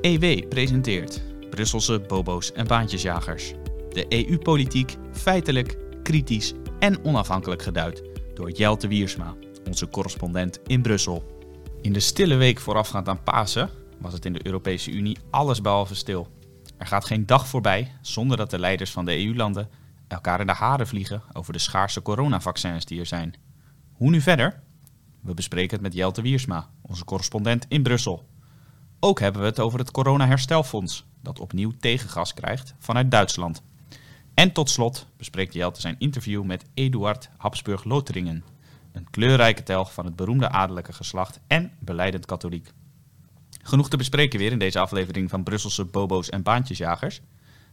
EW 0.00 0.48
presenteert 0.48 1.22
Brusselse 1.50 2.00
bobo's 2.00 2.52
en 2.52 2.66
baantjesjagers. 2.66 3.52
De 3.90 4.06
EU-politiek 4.08 4.96
feitelijk, 5.12 5.76
kritisch 6.02 6.52
en 6.78 7.04
onafhankelijk 7.04 7.62
geduid 7.62 8.02
door 8.34 8.50
Jelte 8.50 8.88
Wiersma, 8.88 9.34
onze 9.66 9.88
correspondent 9.88 10.60
in 10.66 10.82
Brussel. 10.82 11.24
In 11.82 11.92
de 11.92 12.00
stille 12.00 12.34
week 12.36 12.60
voorafgaand 12.60 13.08
aan 13.08 13.22
Pasen 13.22 13.70
was 14.00 14.12
het 14.12 14.24
in 14.24 14.32
de 14.32 14.46
Europese 14.46 14.90
Unie 14.90 15.18
allesbehalve 15.30 15.94
stil. 15.94 16.28
Er 16.76 16.86
gaat 16.86 17.04
geen 17.04 17.26
dag 17.26 17.48
voorbij 17.48 17.92
zonder 18.02 18.36
dat 18.36 18.50
de 18.50 18.58
leiders 18.58 18.90
van 18.90 19.04
de 19.04 19.24
EU-landen 19.24 19.68
elkaar 20.08 20.40
in 20.40 20.46
de 20.46 20.52
haren 20.52 20.86
vliegen 20.86 21.22
over 21.32 21.52
de 21.52 21.58
schaarse 21.58 22.02
coronavaccins 22.02 22.84
die 22.84 23.00
er 23.00 23.06
zijn. 23.06 23.34
Hoe 23.92 24.10
nu 24.10 24.20
verder? 24.20 24.60
We 25.20 25.34
bespreken 25.34 25.72
het 25.72 25.82
met 25.82 25.94
Jelte 25.94 26.22
Wiersma, 26.22 26.70
onze 26.82 27.04
correspondent 27.04 27.66
in 27.68 27.82
Brussel. 27.82 28.26
Ook 29.00 29.20
hebben 29.20 29.40
we 29.40 29.46
het 29.46 29.60
over 29.60 29.78
het 29.78 29.90
Corona-herstelfonds, 29.90 31.04
dat 31.22 31.40
opnieuw 31.40 31.72
tegengas 31.80 32.34
krijgt 32.34 32.74
vanuit 32.78 33.10
Duitsland. 33.10 33.62
En 34.34 34.52
tot 34.52 34.70
slot 34.70 35.06
bespreekt 35.16 35.54
Jelte 35.54 35.80
zijn 35.80 35.96
interview 35.98 36.44
met 36.44 36.64
Eduard 36.74 37.30
Habsburg-Lothringen, 37.36 38.44
een 38.92 39.10
kleurrijke 39.10 39.62
telg 39.62 39.92
van 39.92 40.04
het 40.04 40.16
beroemde 40.16 40.48
adellijke 40.48 40.92
geslacht 40.92 41.40
en 41.46 41.72
beleidend 41.78 42.26
katholiek. 42.26 42.72
Genoeg 43.62 43.88
te 43.88 43.96
bespreken 43.96 44.38
weer 44.38 44.52
in 44.52 44.58
deze 44.58 44.78
aflevering 44.78 45.30
van 45.30 45.42
Brusselse 45.42 45.84
Bobo's 45.84 46.28
en 46.28 46.42
Baantjesjagers. 46.42 47.20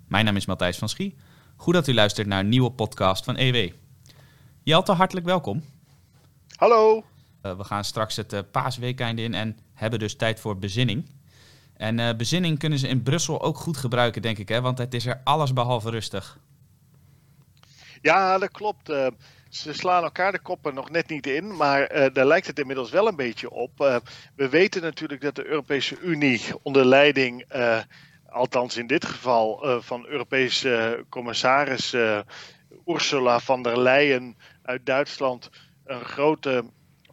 Mijn 0.07 0.25
naam 0.25 0.35
is 0.35 0.45
Matthijs 0.45 0.77
van 0.77 0.89
Schie. 0.89 1.15
Goed 1.55 1.73
dat 1.73 1.87
u 1.87 1.93
luistert 1.93 2.27
naar 2.27 2.39
een 2.39 2.49
nieuwe 2.49 2.71
podcast 2.71 3.23
van 3.23 3.35
EW. 3.35 3.71
Jelte, 4.63 4.91
hartelijk 4.91 5.25
welkom. 5.25 5.63
Hallo. 6.55 7.03
Uh, 7.41 7.57
we 7.57 7.63
gaan 7.63 7.83
straks 7.83 8.15
het 8.15 8.33
uh, 8.33 8.39
paasweekend 8.51 9.19
in 9.19 9.33
en 9.33 9.59
hebben 9.73 9.99
dus 9.99 10.15
tijd 10.15 10.39
voor 10.39 10.57
bezinning. 10.57 11.05
En 11.77 11.99
uh, 11.99 12.09
bezinning 12.17 12.59
kunnen 12.59 12.79
ze 12.79 12.87
in 12.87 13.03
Brussel 13.03 13.41
ook 13.41 13.57
goed 13.57 13.77
gebruiken, 13.77 14.21
denk 14.21 14.37
ik, 14.37 14.49
hè? 14.49 14.61
want 14.61 14.77
het 14.77 14.93
is 14.93 15.05
er 15.05 15.21
alles 15.23 15.53
behalve 15.53 15.89
rustig. 15.89 16.37
Ja, 18.01 18.37
dat 18.37 18.51
klopt. 18.51 18.87
ze 19.49 19.73
slaan 19.73 20.03
elkaar 20.03 20.31
de 20.31 20.39
koppen 20.39 20.73
nog 20.73 20.89
net 20.89 21.09
niet 21.09 21.27
in, 21.27 21.55
maar 21.55 22.11
daar 22.13 22.25
lijkt 22.25 22.47
het 22.47 22.59
inmiddels 22.59 22.89
wel 22.89 23.07
een 23.07 23.15
beetje 23.15 23.49
op. 23.49 24.01
we 24.35 24.49
weten 24.49 24.81
natuurlijk 24.81 25.21
dat 25.21 25.35
de 25.35 25.45
Europese 25.45 25.99
Unie 25.99 26.41
onder 26.61 26.85
leiding, 26.85 27.45
althans 28.29 28.77
in 28.77 28.87
dit 28.87 29.05
geval 29.05 29.81
van 29.81 30.05
Europese 30.05 31.05
commissaris 31.09 31.95
Ursula 32.85 33.39
von 33.39 33.63
der 33.63 33.79
Leyen 33.79 34.37
uit 34.63 34.85
Duitsland, 34.85 35.49
een 35.85 36.05
grote 36.05 36.63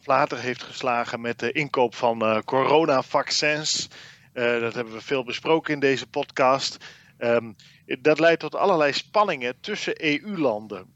Vlater 0.00 0.38
heeft 0.38 0.62
geslagen 0.62 1.20
met 1.20 1.38
de 1.38 1.52
inkoop 1.52 1.94
van 1.94 2.42
coronavaccins. 2.44 3.88
Uh, 4.34 4.60
dat 4.60 4.74
hebben 4.74 4.92
we 4.94 5.00
veel 5.00 5.24
besproken 5.24 5.74
in 5.74 5.80
deze 5.80 6.06
podcast. 6.06 6.76
Um, 7.18 7.56
dat 8.00 8.20
leidt 8.20 8.40
tot 8.40 8.54
allerlei 8.54 8.92
spanningen 8.92 9.60
tussen 9.60 10.04
EU-landen. 10.04 10.92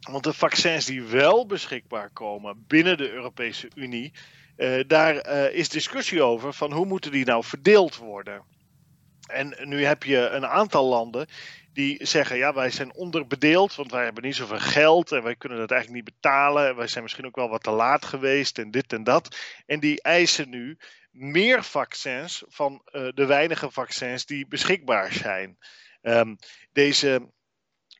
Want 0.00 0.24
de 0.24 0.32
vaccins 0.32 0.84
die 0.84 1.02
wel 1.02 1.46
beschikbaar 1.46 2.10
komen 2.10 2.64
binnen 2.66 2.96
de 2.96 3.10
Europese 3.10 3.70
Unie, 3.74 4.12
uh, 4.56 4.84
daar 4.86 5.30
is 5.50 5.68
discussie 5.68 6.22
over 6.22 6.52
van 6.52 6.72
hoe 6.72 6.86
moeten 6.86 7.12
die 7.12 7.24
nou 7.24 7.44
verdeeld 7.44 7.96
worden. 7.96 8.42
En 9.26 9.56
nu 9.62 9.84
heb 9.84 10.02
je 10.02 10.28
een 10.28 10.46
aantal 10.46 10.84
landen 10.84 11.26
die 11.74 12.06
zeggen: 12.06 12.36
ja, 12.36 12.54
wij 12.54 12.70
zijn 12.70 12.94
onderbedeeld, 12.94 13.74
want 13.74 13.90
wij 13.90 14.04
hebben 14.04 14.22
niet 14.22 14.36
zoveel 14.36 14.58
geld 14.58 15.12
en 15.12 15.22
wij 15.22 15.36
kunnen 15.36 15.58
dat 15.58 15.70
eigenlijk 15.70 16.04
niet 16.04 16.14
betalen. 16.14 16.68
En 16.68 16.76
wij 16.76 16.86
zijn 16.86 17.02
misschien 17.02 17.26
ook 17.26 17.36
wel 17.36 17.48
wat 17.48 17.62
te 17.62 17.70
laat 17.70 18.04
geweest 18.04 18.58
en 18.58 18.70
dit 18.70 18.92
en 18.92 19.04
dat. 19.04 19.36
En 19.66 19.80
die 19.80 20.02
eisen 20.02 20.48
nu 20.48 20.78
meer 21.14 21.64
vaccins 21.64 22.42
van 22.46 22.82
uh, 22.84 23.08
de 23.14 23.26
weinige 23.26 23.70
vaccins 23.70 24.26
die 24.26 24.46
beschikbaar 24.46 25.12
zijn. 25.12 25.58
Um, 26.02 26.36
deze 26.72 27.32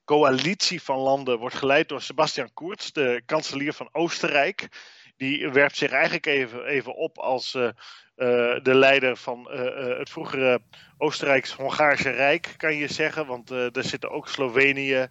coalitie 0.04 0.82
van 0.82 0.98
landen 0.98 1.38
wordt 1.38 1.54
geleid 1.54 1.88
door 1.88 2.02
Sebastian 2.02 2.52
Kurz, 2.54 2.90
de 2.90 3.22
kanselier 3.26 3.72
van 3.72 3.88
Oostenrijk. 3.92 4.68
Die 5.16 5.50
werpt 5.50 5.76
zich 5.76 5.90
eigenlijk 5.90 6.26
even, 6.26 6.64
even 6.64 6.94
op 6.94 7.18
als 7.18 7.54
uh, 7.54 7.62
uh, 7.62 7.70
de 8.62 8.74
leider 8.74 9.16
van 9.16 9.50
het 9.98 10.10
vroegere 10.10 10.60
Oostenrijks-Hongaarse 10.98 12.10
Rijk, 12.10 12.54
kan 12.56 12.76
je 12.76 12.92
zeggen. 12.92 13.26
Want 13.26 13.48
daar 13.48 13.84
zitten 13.84 14.10
ook 14.10 14.28
Slovenië 14.28 15.08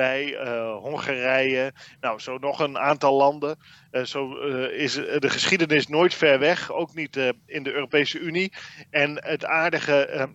bij, 0.00 0.36
Hongarije. 0.82 1.72
Nou, 2.00 2.18
zo 2.18 2.38
nog 2.38 2.60
een 2.60 2.78
aantal 2.78 3.16
landen. 3.16 3.58
zo 4.04 4.32
is 4.66 4.94
de 4.94 5.30
geschiedenis 5.30 5.86
nooit 5.86 6.14
ver 6.14 6.38
weg, 6.38 6.72
ook 6.72 6.94
niet 6.94 7.16
in 7.46 7.62
de 7.62 7.72
Europese 7.72 8.18
Unie. 8.18 8.52
En 8.90 9.24
het 9.24 9.44
aardige 9.44 10.28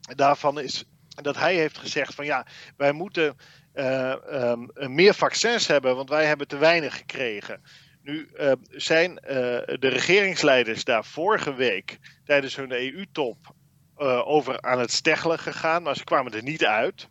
daarvan 0.00 0.60
is 0.60 0.84
dat 1.22 1.36
hij 1.36 1.54
heeft 1.54 1.78
gezegd 1.78 2.14
van 2.14 2.24
ja, 2.24 2.46
wij 2.76 2.92
moeten 2.92 3.36
um, 3.74 4.70
meer 4.74 5.14
vaccins 5.14 5.66
hebben, 5.66 5.96
want 5.96 6.08
wij 6.08 6.26
hebben 6.26 6.48
te 6.48 6.58
weinig 6.58 6.96
gekregen. 6.96 7.60
Nu 8.02 8.28
zijn 8.70 9.14
de 9.14 9.88
regeringsleiders 9.88 10.84
daar 10.84 11.04
vorige 11.04 11.54
week 11.54 11.98
tijdens 12.24 12.56
hun 12.56 12.72
EU-top 12.72 13.54
over 14.24 14.60
aan 14.60 14.78
het 14.78 14.92
steggelen 14.92 15.38
gegaan, 15.38 15.82
maar 15.82 15.96
ze 15.96 16.04
kwamen 16.04 16.32
er 16.32 16.42
niet 16.42 16.64
uit. 16.64 17.08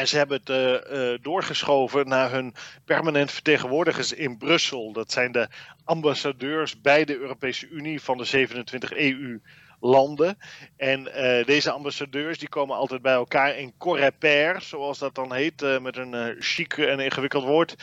En 0.00 0.08
ze 0.08 0.16
hebben 0.16 0.40
het 0.44 1.22
doorgeschoven 1.22 2.08
naar 2.08 2.30
hun 2.30 2.54
permanent 2.84 3.30
vertegenwoordigers 3.32 4.12
in 4.12 4.38
Brussel. 4.38 4.92
Dat 4.92 5.12
zijn 5.12 5.32
de 5.32 5.48
ambassadeurs 5.84 6.80
bij 6.80 7.04
de 7.04 7.18
Europese 7.18 7.68
Unie 7.68 8.00
van 8.00 8.18
de 8.18 8.24
27 8.24 8.92
EU 8.92 9.40
landen. 9.80 10.38
En 10.76 11.00
uh, 11.00 11.44
deze 11.44 11.70
ambassadeurs 11.70 12.38
die 12.38 12.48
komen 12.48 12.76
altijd 12.76 13.02
bij 13.02 13.12
elkaar 13.12 13.56
in 13.56 13.74
Coreper, 13.78 14.62
zoals 14.62 14.98
dat 14.98 15.14
dan 15.14 15.34
heet, 15.34 15.80
met 15.80 15.96
een 15.96 16.14
uh, 16.14 16.26
chic 16.38 16.76
en 16.78 17.00
ingewikkeld 17.00 17.44
woord. 17.44 17.74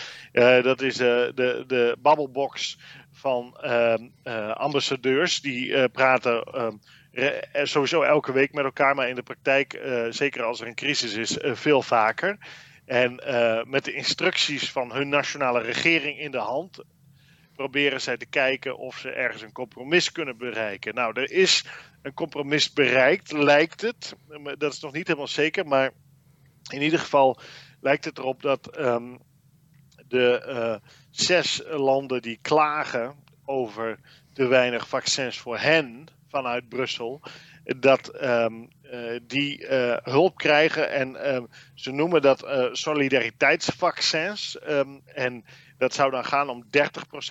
dat 0.62 0.82
is 0.82 0.96
de, 0.96 1.64
de 1.68 1.96
babbelbox 2.00 2.78
van 3.12 3.58
ambassadeurs. 4.54 5.42
Die 5.42 5.90
praten 5.90 6.44
sowieso 7.64 8.02
elke 8.02 8.32
week 8.32 8.54
met 8.54 8.64
elkaar, 8.64 8.96
maar 8.96 9.10
in 9.10 9.16
de 9.16 9.24
praktijk, 9.24 9.80
zeker 10.10 10.44
als 10.44 10.62
er 10.62 10.68
een 10.68 10.76
crisis 10.76 11.14
is, 11.14 11.38
veel 11.42 11.82
vaker. 11.82 12.38
En 12.86 13.16
met 13.68 13.86
de 13.86 13.94
instructies 13.94 14.72
van 14.72 14.92
hun 14.92 15.10
nationale 15.10 15.62
regering 15.62 16.20
in 16.20 16.32
de 16.32 16.38
hand 16.38 16.84
proberen 17.54 18.02
zij 18.02 18.18
te 18.18 18.26
kijken 18.26 18.78
of 18.78 18.98
ze 18.98 19.10
ergens 19.10 19.42
een 19.42 19.52
compromis 19.52 20.12
kunnen 20.12 20.38
bereiken. 20.38 20.94
Nou, 20.94 21.22
er 21.22 21.32
is 21.32 21.66
een 22.02 22.14
compromis 22.14 22.74
bereikt, 22.74 23.32
lijkt 23.32 23.82
het. 23.82 24.16
Dat 24.58 24.74
is 24.74 24.80
nog 24.80 24.94
niet 24.94 25.08
helemaal 25.08 25.28
zeker, 25.28 25.68
maar 25.68 25.92
in 26.70 26.82
ieder 26.82 27.00
geval 27.00 27.40
lijkt 27.82 28.06
het 28.06 28.18
erop 28.18 28.42
dat 28.42 28.80
um, 28.80 29.20
de 30.08 30.82
zes 31.10 31.62
landen 31.66 32.22
die 32.22 32.40
klagen 32.42 33.16
over 33.46 34.00
te 34.34 34.48
weinig 34.48 34.88
vaccins 34.88 35.38
voor 35.40 35.58
hen 35.58 36.08
vanuit 36.30 36.70
Brussel, 36.70 37.22
dat 37.64 38.24
um, 38.24 38.68
uh, 38.84 39.20
die 39.28 39.62
uh, 39.62 39.98
hulp 40.04 40.38
krijgen. 40.38 40.92
En 40.92 41.36
um, 41.36 41.48
ze 41.74 41.92
noemen 41.92 42.22
dat 42.22 42.70
solidariteitsvaccins. 42.72 44.58
en 45.06 45.46
dat 45.78 45.94
zou 45.94 46.12
dan 46.12 46.26
gaan 46.26 46.50
om 46.50 46.64
30% 46.64 46.68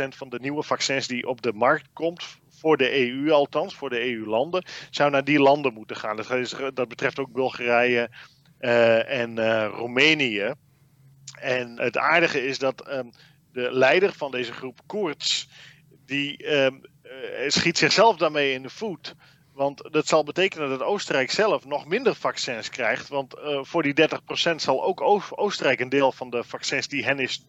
van 0.08 0.28
de 0.28 0.38
nieuwe 0.40 0.62
vaccins 0.62 1.06
die 1.06 1.26
op 1.26 1.42
de 1.42 1.52
markt 1.52 1.88
komt 1.92 2.38
voor 2.60 2.76
de 2.76 3.08
EU 3.08 3.30
althans, 3.30 3.74
voor 3.74 3.90
de 3.90 4.12
EU-landen, 4.12 4.64
zou 4.90 5.10
naar 5.10 5.24
die 5.24 5.40
landen 5.40 5.72
moeten 5.72 5.96
gaan. 5.96 6.16
Dat, 6.16 6.56
dat 6.74 6.88
betreft 6.88 7.18
ook 7.18 7.32
Bulgarije 7.32 8.10
en 8.58 9.66
Roemenië. 9.66 10.52
En 11.40 11.80
het 11.80 11.96
aardige 11.96 12.46
is 12.46 12.58
dat 12.58 12.76
de 13.52 13.72
leider 13.72 14.12
van 14.12 14.30
deze 14.30 14.52
groep, 14.52 14.80
Koerts, 14.86 15.48
die 16.06 16.46
schiet 17.46 17.78
zichzelf 17.78 18.16
daarmee 18.16 18.52
in 18.52 18.62
de 18.62 18.70
voet. 18.70 19.14
Want 19.56 19.92
dat 19.92 20.06
zal 20.06 20.24
betekenen 20.24 20.68
dat 20.68 20.82
Oostenrijk 20.82 21.30
zelf 21.30 21.64
nog 21.64 21.86
minder 21.86 22.14
vaccins 22.14 22.70
krijgt. 22.70 23.08
Want 23.08 23.34
uh, 23.38 23.58
voor 23.62 23.82
die 23.82 24.08
30% 24.52 24.54
zal 24.56 24.84
ook 24.84 25.00
Oostenrijk 25.30 25.80
een 25.80 25.88
deel 25.88 26.12
van 26.12 26.30
de 26.30 26.44
vaccins 26.44 26.88
die 26.88 27.04
hen 27.04 27.18
is 27.18 27.44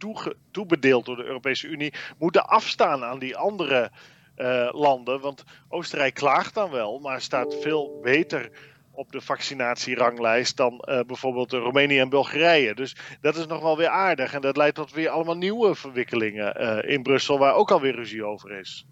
toebedeeld 0.51 1.05
door 1.05 1.15
de 1.15 1.23
Europese 1.23 1.67
Unie 1.67 1.93
moeten 2.17 2.47
afstaan 2.47 3.03
aan 3.03 3.19
die 3.19 3.37
andere 3.37 3.91
uh, 4.37 4.69
landen. 4.71 5.19
Want 5.21 5.43
Oostenrijk 5.69 6.13
klaagt 6.13 6.53
dan 6.53 6.71
wel, 6.71 6.99
maar 6.99 7.21
staat 7.21 7.55
veel 7.61 7.99
beter 8.01 8.49
op 8.91 9.11
de 9.11 9.21
vaccinatieranglijst 9.21 10.57
dan 10.57 10.73
uh, 10.73 10.99
bijvoorbeeld 11.07 11.51
Roemenië 11.51 11.99
en 11.99 12.09
Bulgarije. 12.09 12.75
Dus 12.75 12.95
dat 13.21 13.35
is 13.35 13.45
nog 13.45 13.61
wel 13.61 13.77
weer 13.77 13.87
aardig. 13.87 14.33
En 14.33 14.41
dat 14.41 14.57
leidt 14.57 14.75
tot 14.75 14.91
weer 14.91 15.09
allemaal 15.09 15.37
nieuwe 15.37 15.75
verwikkelingen 15.75 16.83
in 16.87 17.03
Brussel, 17.03 17.39
waar 17.39 17.53
ook 17.53 17.71
alweer 17.71 17.95
ruzie 17.95 18.25
over 18.25 18.51
is. 18.51 18.85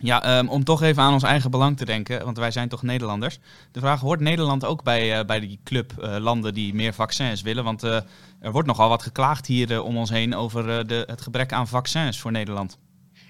Ja, 0.00 0.38
um, 0.38 0.48
om 0.48 0.64
toch 0.64 0.82
even 0.82 1.02
aan 1.02 1.12
ons 1.12 1.22
eigen 1.22 1.50
belang 1.50 1.76
te 1.76 1.84
denken, 1.84 2.24
want 2.24 2.38
wij 2.38 2.50
zijn 2.50 2.68
toch 2.68 2.82
Nederlanders. 2.82 3.38
De 3.72 3.80
vraag, 3.80 4.00
hoort 4.00 4.20
Nederland 4.20 4.64
ook 4.64 4.82
bij, 4.82 5.18
uh, 5.18 5.24
bij 5.24 5.40
die 5.40 5.60
club 5.64 5.92
uh, 5.98 6.16
landen 6.16 6.54
die 6.54 6.74
meer 6.74 6.94
vaccins 6.94 7.42
willen? 7.42 7.64
Want 7.64 7.84
uh, 7.84 7.96
er 8.40 8.52
wordt 8.52 8.68
nogal 8.68 8.88
wat 8.88 9.02
geklaagd 9.02 9.46
hier 9.46 9.82
om 9.82 9.96
ons 9.96 10.10
heen 10.10 10.34
over 10.34 10.86
de, 10.86 11.04
het 11.06 11.20
gebrek 11.20 11.52
aan 11.52 11.68
vaccins 11.68 12.20
voor 12.20 12.32
Nederland. 12.32 12.78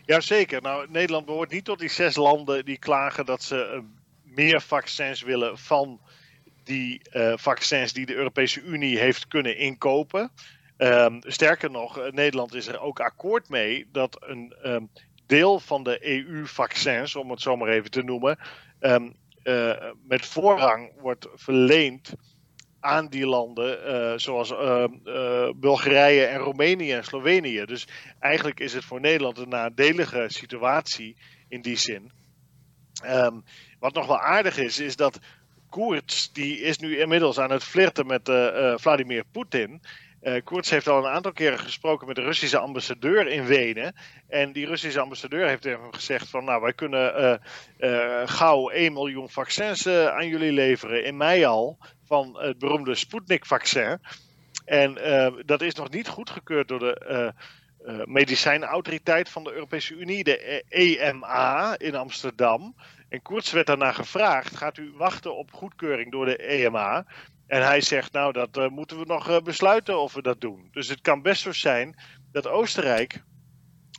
Jazeker. 0.05 0.63
Nou, 0.63 0.87
Nederland 0.91 1.27
behoort 1.27 1.51
niet 1.51 1.65
tot 1.65 1.79
die 1.79 1.91
zes 1.91 2.17
landen 2.17 2.65
die 2.65 2.79
klagen 2.79 3.27
dat 3.27 3.43
ze 3.43 3.83
meer 4.23 4.61
vaccins 4.61 5.23
willen 5.23 5.59
van 5.59 6.01
die 6.65 7.01
vaccins 7.35 7.93
die 7.93 8.07
de 8.07 8.15
Europese 8.15 8.63
Unie 8.63 8.99
heeft 8.99 9.29
kunnen 9.29 9.59
inkopen. 9.59 10.31
Ehm, 10.77 11.21
sterker 11.21 11.71
nog, 11.71 12.11
Nederland 12.11 12.55
is 12.55 12.67
er 12.67 12.81
ook 12.81 13.01
akkoord 13.01 13.49
mee 13.49 13.87
dat 13.93 14.17
een 14.21 14.55
ehm, 14.63 14.85
deel 15.29 15.61
van 15.61 15.83
de 15.83 16.07
EU-vaccins, 16.07 17.17
om 17.17 17.31
het 17.31 17.41
zo 17.41 17.57
maar 17.57 17.69
even 17.69 17.91
te 17.91 18.03
noemen, 18.03 18.39
um, 18.81 19.17
met 20.03 20.27
voorrang 20.27 20.93
wordt 21.01 21.29
verleend 21.35 22.13
aan 22.81 23.09
die 23.09 23.27
landen, 23.27 23.79
uh, 23.87 24.13
zoals 24.17 24.51
uh, 24.51 24.85
uh, 25.05 25.51
Bulgarije 25.57 26.25
en 26.25 26.39
Roemenië 26.39 26.93
en 26.93 27.05
Slovenië. 27.05 27.65
Dus 27.65 27.87
eigenlijk 28.19 28.61
is 28.61 28.73
het 28.73 28.85
voor 28.85 29.01
Nederland 29.01 29.39
een 29.39 29.49
nadelige 29.49 30.25
situatie 30.29 31.17
in 31.49 31.61
die 31.61 31.77
zin. 31.77 32.13
Um, 33.05 33.45
wat 33.79 33.95
nog 33.95 34.07
wel 34.07 34.21
aardig 34.21 34.59
is, 34.59 34.79
is 34.79 34.97
dat 34.97 35.19
Koerts, 35.69 36.33
die 36.33 36.61
is 36.61 36.79
nu 36.79 36.99
inmiddels 36.99 37.39
aan 37.39 37.51
het 37.51 37.65
flirten 37.65 38.07
met 38.07 38.31
Vladimir 38.81 39.25
Poetin. 39.33 39.81
Uh, 40.23 40.61
heeft 40.61 40.89
al 40.89 40.99
een 40.99 41.13
aantal 41.13 41.33
keren 41.33 41.59
gesproken 41.59 42.07
met 42.07 42.17
de 42.17 42.23
Russische 42.23 42.59
ambassadeur 42.59 43.27
in 43.27 43.45
Wenen. 43.45 43.95
En 44.29 44.53
die 44.53 44.67
Russische 44.67 45.01
ambassadeur 45.01 45.47
heeft 45.47 45.65
hem 45.65 45.93
gezegd 45.93 46.29
van 46.29 46.45
nou 46.45 46.63
wij 46.63 46.73
kunnen 46.73 47.21
uh, 47.21 47.35
uh, 47.91 48.23
gauw 48.25 48.69
1 48.69 48.93
miljoen 48.93 49.31
vaccins 49.31 49.87
aan 49.87 50.29
jullie 50.29 50.53
leveren. 50.53 51.05
In 51.05 51.17
mei 51.17 51.45
al 51.45 51.79
van 52.05 52.39
het 52.39 52.59
beroemde 52.59 52.95
Sputnik-vaccin. 52.95 53.99
En 54.65 54.95
dat 55.47 55.63
is 55.63 55.75
nog 55.75 55.91
niet 55.91 56.09
goedgekeurd 56.09 56.69
door 56.69 56.79
de 56.79 57.35
medicijnautoriteit 58.05 59.29
van 59.29 59.45
de 59.45 59.53
Europese 59.53 59.95
Unie, 59.95 60.25
de 60.25 60.65
EMA 60.69 61.79
in 61.79 61.95
Amsterdam. 61.95 62.75
En 63.09 63.23
Koerts 63.23 63.53
werd 63.53 63.67
daarna 63.67 63.93
gevraagd: 63.93 64.57
gaat 64.57 64.77
u 64.77 64.93
wachten 64.97 65.37
op 65.37 65.53
goedkeuring 65.53 66.13
door 66.13 66.25
de 66.25 66.37
EMA? 66.37 67.07
En 67.49 67.63
hij 67.63 67.81
zegt, 67.81 68.13
nou, 68.13 68.33
dat 68.33 68.57
uh, 68.57 68.69
moeten 68.69 68.99
we 68.99 69.05
nog 69.05 69.29
uh, 69.29 69.39
besluiten 69.39 70.01
of 70.01 70.15
we 70.15 70.23
dat 70.23 70.41
doen. 70.41 70.69
Dus 70.73 70.89
het 70.89 71.01
kan 71.01 71.23
best 71.23 71.43
zo 71.43 71.53
zijn 71.53 71.97
dat 72.33 72.47
Oostenrijk, 72.47 73.23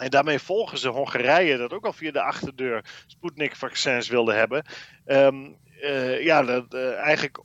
en 0.02 0.10
daarmee 0.10 0.40
volgen 0.40 0.78
ze 0.78 0.90
Hongarije, 0.90 1.58
dat 1.58 1.74
ook 1.74 1.86
al 1.86 1.94
via 1.94 2.12
de 2.12 2.22
achterdeur 2.22 3.04
Sputnik-vaccins 3.08 4.08
wilde 4.08 4.34
hebben, 4.34 4.66
um, 5.06 5.58
uh, 5.82 6.24
ja, 6.24 6.44
dat 6.44 6.74
eigenlijk 6.96 7.44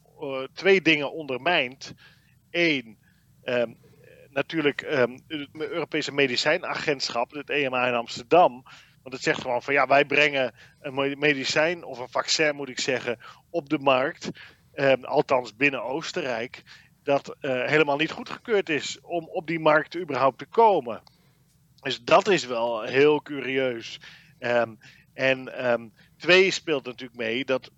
twee 0.52 0.82
dingen 0.82 1.12
ondermijnt. 1.12 1.94
Eén, 2.50 2.98
um, 3.44 3.76
natuurlijk 4.30 4.82
um, 4.82 5.18
het 5.28 5.48
Europese 5.52 6.12
medicijnagentschap, 6.12 7.30
het 7.30 7.50
EMA 7.50 7.86
in 7.86 7.94
Amsterdam. 7.94 8.62
Want 9.02 9.14
het 9.14 9.22
zegt 9.24 9.40
gewoon 9.40 9.62
van 9.62 9.74
ja, 9.74 9.86
wij 9.86 10.04
brengen 10.04 10.54
een 10.80 11.18
medicijn 11.18 11.84
of 11.84 11.98
een 11.98 12.08
vaccin, 12.08 12.54
moet 12.54 12.68
ik 12.68 12.80
zeggen, 12.80 13.18
op 13.50 13.68
de 13.68 13.78
markt. 13.78 14.30
Ehm, 14.74 15.04
althans 15.04 15.56
binnen 15.56 15.82
Oostenrijk, 15.82 16.62
dat 17.02 17.36
uh, 17.40 17.64
helemaal 17.64 17.96
niet 17.96 18.10
goedgekeurd 18.10 18.68
is 18.68 18.98
om 19.00 19.28
op 19.28 19.46
die 19.46 19.60
markt 19.60 19.96
überhaupt 19.96 20.38
te 20.38 20.46
komen. 20.46 21.02
Dus 21.80 22.04
dat 22.04 22.28
is 22.28 22.46
wel 22.46 22.82
heel 22.82 23.22
curieus. 23.22 24.00
Um, 24.38 24.78
en 25.12 25.70
um, 25.70 25.92
twee 26.16 26.50
speelt 26.50 26.84
natuurlijk 26.84 27.18
mee 27.18 27.44
dat 27.44 27.70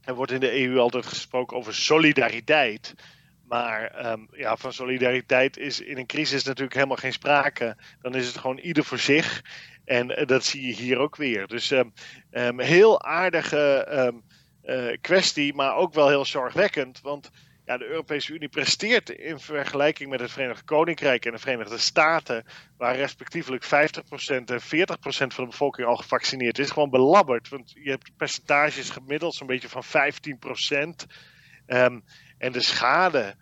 er 0.00 0.14
wordt 0.14 0.32
in 0.32 0.40
de 0.40 0.60
EU 0.60 0.78
altijd 0.78 1.06
gesproken 1.06 1.56
over 1.56 1.74
solidariteit. 1.74 2.94
Maar 3.46 4.06
ja, 4.32 4.56
van 4.56 4.72
solidariteit 4.72 5.56
is 5.56 5.80
in 5.80 5.98
een 5.98 6.06
crisis 6.06 6.44
natuurlijk 6.44 6.74
helemaal 6.74 6.96
geen 6.96 7.12
sprake. 7.12 7.76
Dan 8.00 8.14
is 8.14 8.26
het 8.26 8.38
gewoon 8.38 8.58
ieder 8.58 8.84
voor 8.84 8.98
zich. 8.98 9.44
En 9.84 10.10
uh, 10.10 10.26
dat 10.26 10.44
zie 10.44 10.66
je 10.66 10.72
hier 10.72 10.98
ook 10.98 11.16
weer. 11.16 11.46
Dus 11.46 11.72
heel 12.56 13.02
aardige 13.02 13.86
kwestie, 15.00 15.54
maar 15.54 15.76
ook 15.76 15.94
wel 15.94 16.08
heel 16.08 16.24
zorgwekkend. 16.24 17.00
Want 17.00 17.30
ja, 17.70 17.76
de 17.76 17.86
Europese 17.86 18.32
Unie 18.32 18.48
presteert 18.48 19.10
in 19.10 19.38
vergelijking 19.38 20.10
met 20.10 20.20
het 20.20 20.30
Verenigd 20.30 20.64
Koninkrijk 20.64 21.24
en 21.24 21.32
de 21.32 21.38
Verenigde 21.38 21.78
Staten, 21.78 22.44
waar 22.76 22.96
respectievelijk 22.96 23.64
50% 23.64 23.68
en 24.44 24.60
40% 24.60 24.62
van 25.08 25.44
de 25.44 25.50
bevolking 25.50 25.86
al 25.86 25.96
gevaccineerd 25.96 26.58
is, 26.58 26.70
gewoon 26.70 26.90
belabberd. 26.90 27.48
Want 27.48 27.72
je 27.74 27.90
hebt 27.90 28.16
percentages 28.16 28.90
gemiddeld 28.90 29.34
zo'n 29.34 29.46
beetje 29.46 29.68
van 29.68 29.84
15%. 29.84 29.88
Um, 30.78 30.96
ehm, 31.66 31.98
en 32.38 32.52
de 32.52 32.60
schade 32.60 33.34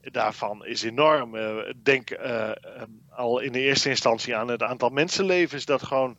daarvan 0.00 0.66
is 0.66 0.82
enorm. 0.82 1.34
Uh, 1.34 1.56
denk 1.82 2.10
uh, 2.10 2.50
um, 2.80 3.02
al 3.10 3.40
in 3.40 3.52
de 3.52 3.60
eerste 3.60 3.88
instantie 3.88 4.36
aan 4.36 4.48
het 4.48 4.62
aantal 4.62 4.88
mensenlevens 4.88 5.64
dat 5.64 5.82
gewoon 5.82 6.18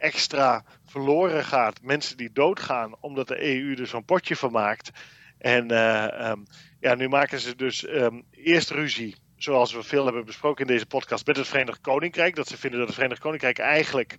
extra 0.00 0.64
verloren 0.84 1.44
gaat. 1.44 1.82
Mensen 1.82 2.16
die 2.16 2.32
doodgaan 2.32 2.94
omdat 3.00 3.28
de 3.28 3.44
EU 3.44 3.74
er 3.74 3.86
zo'n 3.86 4.04
potje 4.04 4.36
van 4.36 4.52
maakt. 4.52 4.90
En 5.38 5.72
uh, 5.72 6.30
um, 6.30 6.46
ja, 6.80 6.94
nu 6.94 7.08
maken 7.08 7.40
ze 7.40 7.56
dus 7.56 7.88
um, 7.88 8.24
eerst 8.30 8.70
ruzie, 8.70 9.16
zoals 9.36 9.72
we 9.72 9.82
veel 9.82 10.04
hebben 10.04 10.24
besproken 10.24 10.66
in 10.66 10.72
deze 10.72 10.86
podcast, 10.86 11.26
met 11.26 11.36
het 11.36 11.48
Verenigd 11.48 11.80
Koninkrijk. 11.80 12.34
Dat 12.34 12.48
ze 12.48 12.58
vinden 12.58 12.78
dat 12.78 12.88
het 12.88 12.96
Verenigd 12.96 13.20
Koninkrijk 13.20 13.58
eigenlijk 13.58 14.16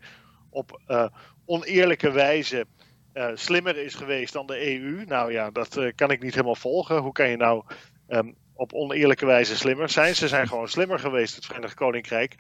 op 0.50 0.82
uh, 0.88 1.06
oneerlijke 1.46 2.12
wijze 2.12 2.66
uh, 3.14 3.28
slimmer 3.34 3.78
is 3.78 3.96
geweest 3.96 4.34
dan 4.34 4.46
de 4.46 4.68
EU. 4.68 5.04
Nou 5.06 5.32
ja, 5.32 5.52
dat 5.52 5.92
kan 5.96 6.12
ik 6.12 6.22
niet 6.22 6.34
helemaal 6.34 6.56
volgen. 6.56 6.98
Hoe 6.98 7.12
kan 7.12 7.30
je 7.30 7.38
nou 7.38 7.64
um, 8.08 8.36
op 8.54 8.74
oneerlijke 8.74 9.26
wijze 9.26 9.58
slimmer 9.58 9.90
zijn? 9.90 10.16
Ze 10.16 10.28
zijn 10.28 10.48
gewoon 10.48 10.68
slimmer 10.68 11.00
geweest, 11.00 11.36
het 11.36 11.46
Verenigd 11.46 11.74
Koninkrijk. 11.74 12.36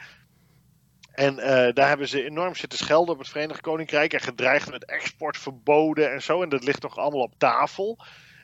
En 1.11 1.37
uh, 1.37 1.43
daar 1.73 1.87
hebben 1.87 2.07
ze 2.07 2.25
enorm 2.25 2.55
zitten 2.55 2.79
schelden 2.79 3.13
op 3.13 3.19
het 3.19 3.29
Verenigd 3.29 3.61
Koninkrijk 3.61 4.13
en 4.13 4.19
gedreigd 4.19 4.71
met 4.71 4.85
exportverboden 4.85 6.11
en 6.11 6.21
zo. 6.21 6.41
En 6.41 6.49
dat 6.49 6.63
ligt 6.63 6.81
nog 6.81 6.97
allemaal 6.97 7.21
op 7.21 7.33
tafel. 7.37 7.99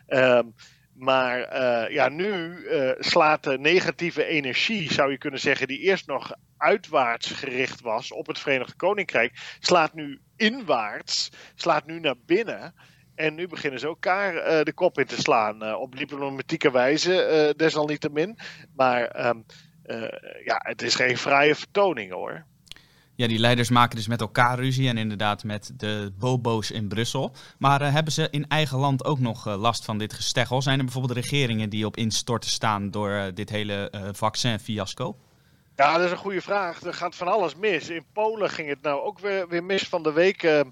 Um, 0.08 0.54
maar 0.94 1.54
uh, 1.54 1.94
ja, 1.94 2.10
nu 2.10 2.58
uh, 2.58 2.92
slaat 3.00 3.44
de 3.44 3.60
negatieve 3.60 4.26
energie, 4.26 4.94
zou 4.94 5.12
je 5.12 5.18
kunnen 5.18 5.40
zeggen, 5.40 5.68
die 5.68 5.80
eerst 5.80 6.08
nog 6.08 6.32
uitwaarts 6.58 7.32
gericht 7.32 7.82
was 7.82 8.12
op 8.12 8.28
het 8.28 8.40
Verenigd 8.40 8.76
Koninkrijk, 8.76 9.58
slaat 9.60 9.94
nu 9.94 10.20
inwaarts, 10.36 11.32
slaat 11.56 11.86
nu 11.86 12.00
naar 12.00 12.18
binnen. 12.26 12.74
En 13.16 13.36
nu 13.36 13.48
beginnen 13.48 13.80
ze 13.80 13.88
elkaar 13.88 14.64
de 14.64 14.74
kop 14.74 15.00
in 15.00 15.06
te 15.06 15.22
slaan. 15.22 15.76
op 15.76 15.96
diplomatieke 15.96 16.72
wijze, 16.72 17.54
desalniettemin. 17.58 18.40
Maar 18.76 19.28
um, 19.28 19.46
ja, 20.44 20.60
het 20.64 20.82
is 20.82 20.96
geen 20.96 21.18
vrije 21.18 21.56
vertoning 21.56 22.12
hoor. 22.12 22.46
Ja, 23.18 23.28
die 23.28 23.40
leiders 23.40 23.70
maken 23.70 23.96
dus 23.96 24.08
met 24.08 24.22
elkaar 24.22 24.60
ruzie 24.60 24.90
en 24.90 24.98
inderdaad 24.98 25.44
met 25.44 25.74
de 25.78 26.14
bobo's 26.20 26.72
in 26.72 26.88
Brussel. 26.88 27.32
Maar 27.58 27.82
uh, 27.82 27.94
hebben 27.94 28.14
ze 28.14 28.28
in 28.32 28.48
eigen 28.48 28.78
land 28.78 29.06
ook 29.06 29.20
nog 29.20 29.48
uh, 29.48 29.56
last 29.56 29.86
van 29.86 29.98
dit 29.98 30.14
gesteggel? 30.14 30.62
Zijn 30.62 30.78
er 30.78 30.84
bijvoorbeeld 30.84 31.20
regeringen 31.20 31.70
die 31.70 31.86
op 31.86 31.98
instorten 31.98 32.50
staan 32.50 32.92
door 32.92 33.10
uh, 33.10 33.24
dit 33.34 33.50
hele 33.50 33.92
vaccin-fiasco? 34.12 35.18
Ja, 35.76 35.98
dat 35.98 36.06
is 36.06 36.12
een 36.12 36.18
goede 36.18 36.42
vraag. 36.42 36.82
Er 36.82 36.94
gaat 36.94 37.16
van 37.16 37.28
alles 37.28 37.56
mis. 37.56 37.90
In 37.90 38.06
Polen 38.14 38.50
ging 38.50 38.70
het 38.70 38.82
nou 38.82 39.02
ook 39.02 39.20
weer, 39.20 39.48
weer 39.48 39.64
mis 39.64 39.88
van 39.88 40.04
de 40.04 40.12
week. 40.12 40.64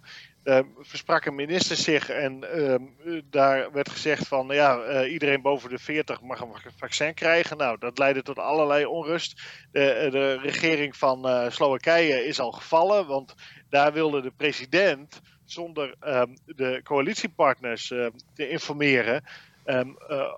Ehm, 0.45 0.65
uh, 0.77 0.85
versprak 0.85 1.25
een 1.25 1.35
minister 1.35 1.75
zich 1.75 2.09
en 2.09 2.45
uh, 2.55 3.19
daar 3.29 3.71
werd 3.71 3.89
gezegd 3.89 4.27
van 4.27 4.47
ja, 4.47 5.03
uh, 5.03 5.11
iedereen 5.11 5.41
boven 5.41 5.69
de 5.69 5.77
40 5.77 6.21
mag 6.21 6.41
een 6.41 6.71
vaccin 6.77 7.13
krijgen. 7.13 7.57
Nou, 7.57 7.77
dat 7.79 7.97
leidde 7.97 8.21
tot 8.21 8.39
allerlei 8.39 8.85
onrust. 8.85 9.41
De, 9.71 10.07
de 10.11 10.39
regering 10.39 10.97
van 10.97 11.27
uh, 11.29 11.49
Slowakije 11.49 12.25
is 12.25 12.39
al 12.39 12.51
gevallen, 12.51 13.07
want 13.07 13.35
daar 13.69 13.93
wilde 13.93 14.21
de 14.21 14.31
president 14.31 15.21
zonder 15.45 15.95
ehm, 15.99 16.35
de 16.45 16.81
coalitiepartners 16.83 17.87
te 18.33 18.49
informeren. 18.49 19.23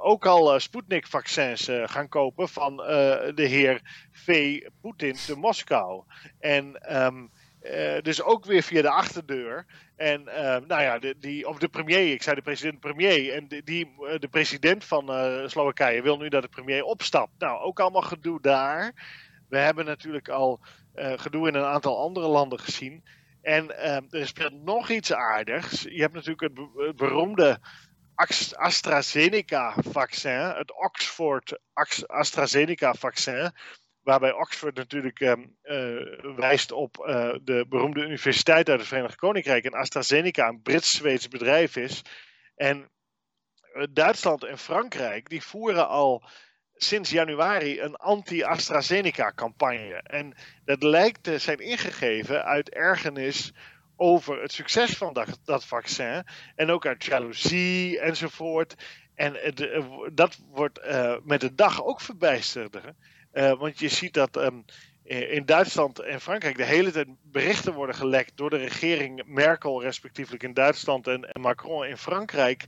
Ook 0.01 0.25
al 0.25 0.59
Sputnik-vaccins 0.59 1.69
gaan 1.83 2.09
kopen 2.09 2.49
van 2.49 2.77
de 2.77 3.45
heer 3.47 3.81
V. 4.11 4.59
Poetin 4.81 5.15
te 5.25 5.35
Moskou. 5.35 6.03
En 6.39 6.95
um, 7.03 7.31
uh, 7.71 8.01
dus 8.01 8.21
ook 8.21 8.45
weer 8.45 8.63
via 8.63 8.81
de 8.81 8.89
achterdeur. 8.89 9.65
En 9.95 10.21
uh, 10.21 10.35
nou 10.67 10.81
ja, 10.81 10.99
de, 10.99 11.15
die, 11.19 11.47
of 11.47 11.57
de 11.57 11.67
premier, 11.67 12.11
ik 12.11 12.23
zei 12.23 12.35
de 12.35 12.41
president-premier. 12.41 13.33
En 13.33 13.47
de, 13.47 13.63
die, 13.63 13.95
uh, 13.99 14.19
de 14.19 14.27
president 14.27 14.83
van 14.83 15.09
Slowakije 15.49 16.01
wil 16.01 16.17
nu 16.17 16.29
dat 16.29 16.41
de 16.41 16.47
premier 16.47 16.83
opstapt. 16.83 17.31
Nou, 17.37 17.59
ook 17.59 17.79
allemaal 17.79 18.01
gedoe 18.01 18.41
daar. 18.41 18.93
We 19.49 19.57
hebben 19.57 19.85
natuurlijk 19.85 20.29
al 20.29 20.59
gedoe 20.93 21.47
in 21.47 21.55
een 21.55 21.63
aantal 21.63 21.99
andere 21.99 22.27
landen 22.27 22.59
gezien. 22.59 23.03
En 23.41 23.79
ehm, 23.79 24.03
er 24.09 24.27
speelt 24.27 24.63
nog 24.63 24.89
iets 24.89 25.13
aardigs. 25.13 25.81
Je 25.81 26.01
hebt 26.01 26.13
natuurlijk 26.13 26.41
het, 26.41 26.57
het 26.75 26.95
beroemde 26.95 27.59
AstraZeneca-vaccin, 28.55 30.39
het 30.39 30.73
Oxford 30.75 31.59
AstraZeneca-vaccin 32.05 33.51
Waarbij 34.07 34.33
Oxford 34.33 34.75
natuurlijk 34.75 35.19
uh, 35.19 35.33
uh, 35.63 36.35
wijst 36.35 36.71
op 36.71 36.97
uh, 36.97 37.33
de 37.43 37.65
beroemde 37.69 38.01
universiteit 38.01 38.69
uit 38.69 38.79
het 38.79 38.87
Verenigd 38.87 39.15
Koninkrijk. 39.15 39.65
En 39.65 39.73
AstraZeneca 39.73 40.47
een 40.47 40.61
Brits-Zweeds 40.61 41.27
bedrijf 41.27 41.75
is. 41.75 42.01
En 42.55 42.89
eh, 43.73 43.83
Duitsland 43.89 44.43
en 44.43 44.57
Frankrijk 44.57 45.29
die 45.29 45.43
voeren 45.43 45.87
al 45.87 46.23
sinds 46.75 47.09
januari 47.09 47.81
een 47.81 47.95
anti-AstraZeneca-campagne. 47.95 50.01
En 50.03 50.33
dat 50.65 50.83
lijkt 50.83 51.23
te 51.23 51.37
zijn 51.37 51.59
ingegeven 51.59 52.45
uit 52.45 52.69
ergernis 52.69 53.53
over 53.95 54.41
het 54.41 54.51
succes 54.51 54.97
van 54.97 55.13
dat, 55.13 55.39
dat 55.43 55.65
vaccin. 55.65 56.23
En 56.55 56.69
ook 56.69 56.85
uit 56.85 57.05
jaloezie 57.05 57.99
enzovoort. 57.99 58.75
En 59.15 59.53
dat 60.13 60.37
wordt 60.49 60.79
met 61.23 61.41
de 61.41 61.55
dag 61.55 61.83
ook 61.83 62.01
verbijsterder. 62.01 62.95
Want 63.31 63.79
je 63.79 63.89
ziet 63.89 64.13
dat 64.13 64.37
ehm, 64.37 64.59
in 65.07 65.45
Duitsland 65.45 65.99
en 65.99 66.21
Frankrijk 66.21 66.57
de 66.57 66.63
hele 66.63 66.91
tijd 66.91 67.07
berichten 67.23 67.73
worden 67.73 67.95
gelekt 67.95 68.37
door 68.37 68.49
de 68.49 68.57
regering 68.57 69.23
Merkel, 69.25 69.81
respectievelijk 69.81 70.43
in 70.43 70.53
Duitsland, 70.53 71.07
en, 71.07 71.29
Macron 71.39 71.85
in 71.85 71.97
Frankrijk, 71.97 72.65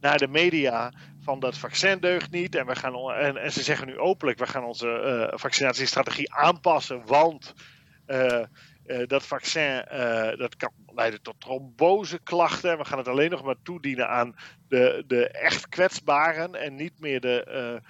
naar 0.00 0.18
de 0.18 0.28
media 0.28 0.92
van 1.20 1.40
dat 1.40 1.58
vaccin 1.58 2.00
deugt 2.00 2.30
niet. 2.30 2.54
En, 2.54 2.66
we 2.66 2.76
gaan, 2.76 3.12
en, 3.12 3.36
en 3.36 3.52
ze 3.52 3.62
zeggen 3.62 3.86
nu 3.86 3.98
openlijk, 3.98 4.38
we 4.38 4.46
gaan 4.46 4.64
onze 4.64 5.28
uh, 5.32 5.38
vaccinatiestrategie 5.38 6.32
aanpassen, 6.34 7.06
want 7.06 7.54
dat 9.06 9.26
vaccin 9.26 9.84
dat 10.36 10.56
kan 10.56 10.72
leiden 10.94 11.22
tot 11.22 11.40
tromboseklachten. 11.40 12.70
En 12.70 12.78
we 12.78 12.84
gaan 12.84 12.98
het 12.98 13.08
alleen 13.08 13.30
nog 13.30 13.42
maar 13.42 13.62
toedienen 13.62 14.08
aan 14.08 14.34
de, 14.68 15.04
de 15.06 15.28
echt 15.28 15.68
kwetsbaren 15.68 16.54
en 16.54 16.74
niet 16.74 17.00
meer 17.00 17.20
de, 17.20 17.80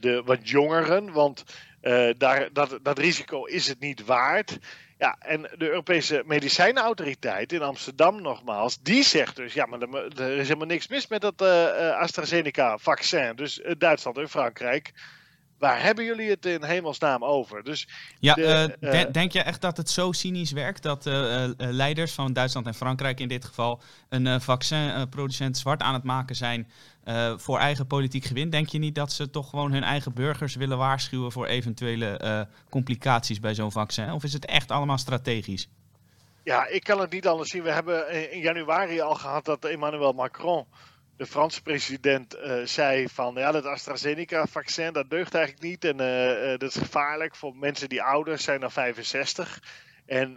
de 0.00 0.22
wat 0.24 0.48
jongeren. 0.48 1.12
Want 1.12 1.44
uh, 1.82 2.10
daar, 2.18 2.48
dat, 2.52 2.78
dat 2.82 2.98
risico 2.98 3.44
is 3.44 3.68
het 3.68 3.80
niet 3.80 4.04
waard. 4.04 4.58
Ja, 4.98 5.16
en 5.18 5.42
de 5.42 5.68
Europese 5.68 6.22
medicijnenautoriteit 6.26 7.52
in 7.52 7.62
Amsterdam 7.62 8.22
nogmaals, 8.22 8.80
die 8.82 9.02
zegt 9.02 9.36
dus, 9.36 9.52
ja, 9.52 9.66
maar 9.66 9.80
er, 9.80 10.20
er 10.20 10.38
is 10.38 10.46
helemaal 10.46 10.66
niks 10.66 10.88
mis 10.88 11.08
met 11.08 11.20
dat 11.20 11.42
uh, 11.42 11.90
AstraZeneca-vaccin. 11.90 13.36
Dus 13.36 13.60
Duitsland 13.78 14.18
en 14.18 14.28
Frankrijk, 14.28 14.92
waar 15.60 15.82
hebben 15.82 16.04
jullie 16.04 16.30
het 16.30 16.46
in 16.46 16.64
hemelsnaam 16.64 17.24
over? 17.24 17.62
Dus 17.62 17.88
ja, 18.18 18.34
de, 18.34 19.08
denk 19.12 19.32
je 19.32 19.42
echt 19.42 19.60
dat 19.60 19.76
het 19.76 19.90
zo 19.90 20.12
cynisch 20.12 20.52
werkt 20.52 20.82
dat 20.82 21.04
leiders 21.56 22.12
van 22.12 22.32
Duitsland 22.32 22.66
en 22.66 22.74
Frankrijk 22.74 23.20
in 23.20 23.28
dit 23.28 23.44
geval 23.44 23.80
een 24.08 24.40
vaccinproducent 24.40 25.58
zwart 25.58 25.82
aan 25.82 25.94
het 25.94 26.04
maken 26.04 26.36
zijn 26.36 26.68
uh, 27.04 27.32
voor 27.36 27.58
eigen 27.58 27.86
politiek 27.86 28.24
gewin. 28.24 28.50
Denk 28.50 28.68
je 28.68 28.78
niet 28.78 28.94
dat 28.94 29.12
ze 29.12 29.30
toch 29.30 29.50
gewoon 29.50 29.72
hun 29.72 29.82
eigen 29.82 30.12
burgers 30.12 30.54
willen 30.54 30.78
waarschuwen 30.78 31.32
voor 31.32 31.46
eventuele 31.46 32.20
uh, 32.24 32.40
complicaties 32.70 33.40
bij 33.40 33.54
zo'n 33.54 33.72
vaccin? 33.72 34.12
Of 34.12 34.24
is 34.24 34.32
het 34.32 34.46
echt 34.46 34.70
allemaal 34.70 34.98
strategisch? 34.98 35.68
Ja, 36.44 36.66
ik 36.66 36.82
kan 36.82 37.00
het 37.00 37.10
niet 37.10 37.26
anders 37.26 37.50
zien. 37.50 37.62
We 37.62 37.72
hebben 37.72 38.32
in 38.32 38.40
januari 38.40 39.00
al 39.00 39.14
gehad 39.14 39.44
dat 39.44 39.64
Emmanuel 39.64 40.12
Macron, 40.12 40.66
de 41.20 41.26
Franse 41.26 41.62
president, 41.62 42.36
uh, 42.36 42.60
zei 42.64 43.08
van 43.08 43.34
ja, 43.34 43.52
dat 43.52 43.64
AstraZeneca-vaccin 43.64 44.92
dat 44.92 45.10
deugt 45.10 45.34
eigenlijk 45.34 45.64
niet 45.64 45.84
en 45.84 45.96
dat 46.58 46.74
is 46.74 46.76
gevaarlijk 46.76 47.36
voor 47.36 47.56
mensen 47.56 47.88
die 47.88 48.02
ouder 48.02 48.38
zijn 48.38 48.60
dan 48.60 48.70
65. 48.70 49.62
En 50.06 50.34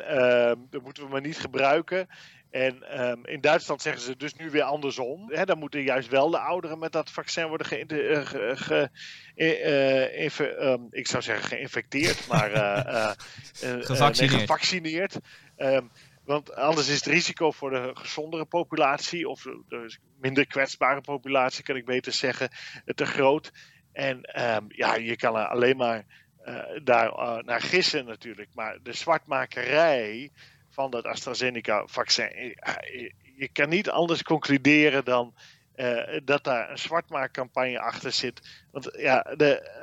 dat 0.70 0.82
moeten 0.84 1.04
we 1.04 1.10
maar 1.10 1.22
niet 1.22 1.38
gebruiken. 1.38 2.08
En 2.52 3.02
um, 3.02 3.26
in 3.26 3.42
Duitsland 3.42 3.82
zeggen 3.82 4.02
ze 4.02 4.18
dus 4.18 4.34
nu 4.34 4.50
weer 4.50 4.64
andersom. 4.64 5.34
Dan 5.46 5.60
moeten 5.60 5.82
juist 5.82 6.10
wel 6.10 6.30
de 6.30 6.40
ouderen 6.40 6.80
met 6.80 6.92
dat 6.92 7.12
vaccin 7.12 7.48
worden 7.48 7.68
ge, 7.68 8.26
ge, 8.56 8.90
uh, 9.36 10.72
um, 10.72 10.88
ik 10.90 11.08
zou 11.08 11.24
zeggen 11.24 11.46
geïnfecteerd, 11.46 12.28
maar 12.28 12.50
gevaccineerd. 13.62 14.40
gevaccineerd. 14.40 15.20
Um, 15.58 15.92
want 16.26 16.56
anders 16.56 16.88
is 16.88 16.96
het 16.96 17.06
risico 17.06 17.52
voor 17.52 17.70
de 17.70 17.92
gezondere 17.94 18.46
populatie, 18.46 19.30
of 19.30 19.42
de 19.42 19.98
minder 20.20 20.48
kwetsbare 20.48 21.02
populatie, 21.02 21.64
kan 21.64 21.76
ik 21.76 21.86
beter 21.86 22.14
zeggen, 22.14 22.50
te 22.86 23.06
groot. 23.06 23.52
En 23.92 24.20
ja, 24.68 24.96
je 24.96 25.16
kan 25.16 25.36
er 25.36 25.48
alleen 25.48 25.78
maar 25.78 26.06
daar 26.84 27.44
naar 27.44 27.62
gissen 27.62 28.06
natuurlijk. 28.06 28.50
Maar 28.54 28.78
de 28.84 28.94
zwartmakerij 28.94 30.32
van 30.70 30.92
dat 30.92 31.06
AstraZeneca-vaccin. 31.06 32.30
Eh, 32.30 33.10
je 33.38 33.50
kan 33.52 33.70
niet 33.70 33.90
anders 33.90 34.24
concluderen 34.24 35.06
dan 35.06 35.34
dat 36.24 36.44
daar 36.44 36.70
een 36.70 36.78
zwartmaakcampagne 36.78 37.80
achter 37.80 38.12
zit. 38.12 38.66
Want 38.72 38.90
ja, 38.98 39.22
de 39.22 39.82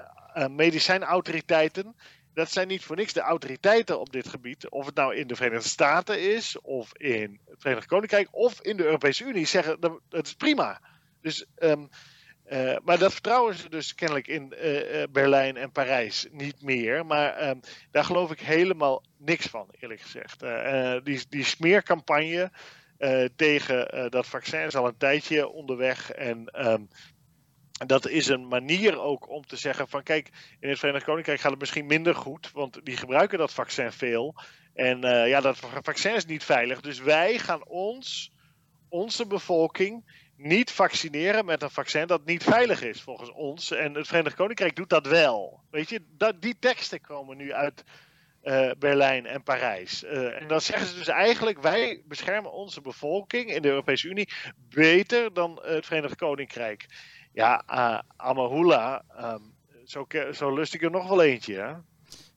medicijnautoriteiten, 0.51 1.97
dat 2.35 2.51
zijn 2.51 2.69
niet 2.69 2.85
voor 2.85 2.97
niks 2.97 3.13
de 3.13 3.21
autoriteiten 3.21 4.01
op 4.01 4.13
dit 4.13 4.29
gebied. 4.29 4.69
Of 4.69 4.87
het 4.87 4.95
nou 4.95 5.15
in 5.17 5.27
de 5.27 5.37
Verenigde 5.37 5.69
Staten 5.69 6.21
is, 6.21 6.61
of 6.61 6.97
in 6.97 7.41
het 7.47 7.61
Verenigd 7.61 7.87
Koninkrijk, 7.87 8.29
of 8.31 8.61
in 8.61 8.77
de 8.77 8.85
Europese 8.85 9.25
Unie, 9.25 9.47
zeggen 9.47 9.81
dat, 9.81 10.01
dat 10.09 10.27
is 10.27 10.35
prima. 10.35 10.81
Dus 11.21 11.47
um, 11.59 11.89
uh, 12.51 12.77
maar 12.85 12.99
dat 12.99 13.13
vertrouwen 13.13 13.55
ze 13.55 13.69
dus 13.69 13.95
kennelijk 13.95 14.27
in 14.27 14.55
uh, 14.63 15.03
Berlijn 15.11 15.57
en 15.57 15.73
Parijs 15.73 16.27
niet 16.31 16.63
meer. 16.63 17.07
Maar 17.07 17.43
uh, 17.43 17.51
daar 17.91 18.05
geloof 18.05 18.31
ik 18.31 18.41
helemaal 18.41 19.05
niks 19.19 19.47
van, 19.47 19.69
eerlijk 19.81 20.01
gezegd. 20.01 20.41
die, 21.05 21.25
die 21.29 21.45
smeercampagne 21.45 22.51
tegen 23.37 24.11
dat 24.11 24.27
vaccin 24.27 24.67
is 24.67 24.77
al 24.77 24.87
een 24.87 24.97
tijdje 24.97 25.49
onderweg. 25.49 26.11
En 26.11 26.67
um, 26.69 26.89
dat 27.87 28.09
is 28.09 28.27
een 28.27 28.49
manier 28.49 29.01
ook 29.01 29.29
om 29.29 29.47
te 29.47 29.57
zeggen 29.57 29.89
van 29.89 30.03
kijk, 30.03 30.31
in 30.61 30.69
het 30.69 30.79
Verenigd 30.79 31.05
Koninkrijk 31.05 31.41
gaat 31.41 31.51
het 31.51 31.61
misschien 31.61 31.87
minder 31.87 32.15
goed. 32.15 32.51
Want 32.53 32.81
die 32.85 32.97
gebruiken 32.97 33.39
dat 33.39 33.53
vaccin 33.53 33.93
veel. 33.93 34.35
En 34.75 35.01
ja, 35.27 35.41
dat 35.41 35.59
vaccin 35.83 36.15
is 36.15 36.25
niet 36.25 36.45
veilig. 36.45 36.81
Dus 36.81 36.99
wij 36.99 37.39
gaan 37.39 37.67
ons, 37.67 38.33
onze 38.89 39.27
bevolking 39.27 40.05
niet 40.41 40.71
vaccineren 40.71 41.45
met 41.45 41.63
een 41.63 41.71
vaccin 41.71 42.07
dat 42.07 42.25
niet 42.25 42.43
veilig 42.43 42.83
is 42.83 43.03
volgens 43.03 43.31
ons. 43.31 43.71
En 43.71 43.95
het 43.95 44.07
Verenigd 44.07 44.37
Koninkrijk 44.37 44.77
doet 44.77 44.89
dat 44.89 45.07
wel. 45.07 45.61
Weet 45.71 45.89
je, 45.89 46.01
dat, 46.17 46.43
die 46.43 46.57
teksten 46.59 47.01
komen 47.01 47.37
nu 47.37 47.53
uit 47.53 47.85
uh, 48.43 48.71
Berlijn 48.79 49.27
en 49.27 49.43
Parijs. 49.43 50.05
Uh, 50.05 50.41
en 50.41 50.49
dan 50.49 50.61
zeggen 50.61 50.87
ze 50.87 50.95
dus 50.95 51.09
eigenlijk: 51.09 51.61
wij 51.61 52.03
beschermen 52.07 52.53
onze 52.53 52.81
bevolking 52.81 53.51
in 53.51 53.63
de 53.63 53.69
Europese 53.69 54.09
Unie 54.09 54.29
beter 54.69 55.33
dan 55.33 55.61
het 55.63 55.87
Verenigd 55.87 56.17
Koninkrijk. 56.17 56.87
Ja, 57.41 57.63
uh, 57.71 58.01
Amahula, 58.17 59.03
um, 59.21 59.55
zo, 59.85 60.07
zo 60.33 60.55
lust 60.55 60.75
ik 60.75 60.83
er 60.83 60.91
nog 60.91 61.09
wel 61.09 61.23
eentje. 61.23 61.55
Hè? 61.55 61.73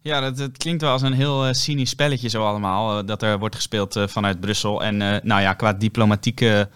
Ja, 0.04 0.20
dat, 0.20 0.38
dat, 0.38 0.58
klinkt 0.58 0.82
wel 0.82 0.92
als 0.92 1.02
een 1.02 1.14
heel 1.14 1.48
uh, 1.48 1.54
cynisch 1.54 1.90
spelletje 1.90 2.30
zo 2.30 2.46
allemaal. 2.46 3.00
Uh, 3.00 3.08
dat 3.08 3.22
er 3.22 3.40
wordt 3.40 3.56
gespeeld 3.56 3.96
uh, 3.96 4.08
vanuit 4.08 4.40
Brussel. 4.40 4.84
En 4.84 4.98
nou 4.98 5.42
ja, 5.42 5.54
qua 5.54 5.74
diplomatieke 5.74 6.70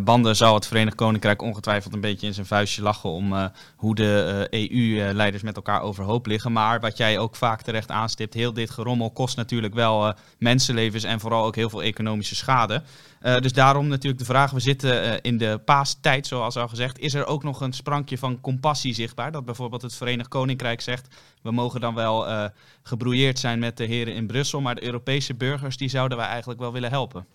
banden 0.00 0.36
zal 0.36 0.54
het 0.54 0.66
Verenigd 0.66 0.96
Koninkrijk 0.96 1.42
ongetwijfeld 1.42 1.94
een 1.94 2.00
beetje 2.00 2.26
in 2.26 2.34
zijn 2.34 2.46
vuistje 2.46 2.82
lachen 2.82 3.10
om 3.10 3.50
hoe 3.76 3.94
de 3.94 4.46
EU-leiders 4.50 5.42
met 5.42 5.56
elkaar 5.56 5.80
overhoop 5.80 6.26
liggen. 6.26 6.52
Maar 6.52 6.80
wat 6.80 6.96
jij 6.96 7.18
ook 7.18 7.36
vaak 7.36 7.62
terecht 7.62 7.90
aanstipt, 7.90 8.34
heel 8.34 8.52
dit 8.52 8.70
gerommel 8.70 9.10
kost 9.10 9.36
natuurlijk 9.36 9.74
wel 9.74 10.14
mensenlevens 10.38 11.04
en 11.04 11.20
vooral 11.20 11.44
ook 11.44 11.56
heel 11.56 11.70
veel 11.70 11.82
economische 11.82 12.34
schade. 12.34 12.82
dus 13.20 13.52
daarom 13.52 13.88
natuurlijk 13.88 14.18
de 14.18 14.24
vraag, 14.24 14.50
we 14.50 14.60
zitten 14.60 15.20
in 15.20 15.38
de 15.38 15.60
paastijd 15.64 16.26
zoals 16.26 16.56
al 16.56 16.68
gezegd. 16.68 16.98
Is 16.98 17.14
er 17.14 17.26
ook 17.26 17.42
nog 17.42 17.60
een 17.60 17.72
sprankje 17.72 18.18
van 18.18 18.40
compassie 18.40 18.94
zichtbaar? 18.94 19.32
Dat 19.32 19.44
bijvoorbeeld 19.44 19.82
het 19.82 19.94
Verenigd 19.94 20.28
Koninkrijk 20.28 20.80
zegt, 20.80 21.08
we 21.44 21.52
mogen 21.52 21.80
dan 21.80 21.94
wel 21.94 22.28
uh, 22.28 22.44
gebrouilleerd 22.82 23.38
zijn 23.38 23.58
met 23.58 23.76
de 23.76 23.84
heren 23.84 24.14
in 24.14 24.26
Brussel, 24.26 24.60
maar 24.60 24.74
de 24.74 24.84
Europese 24.84 25.34
burgers 25.34 25.76
die 25.76 25.88
zouden 25.88 26.18
wij 26.18 26.26
eigenlijk 26.26 26.60
wel 26.60 26.72
willen 26.72 26.90
helpen. 26.90 27.26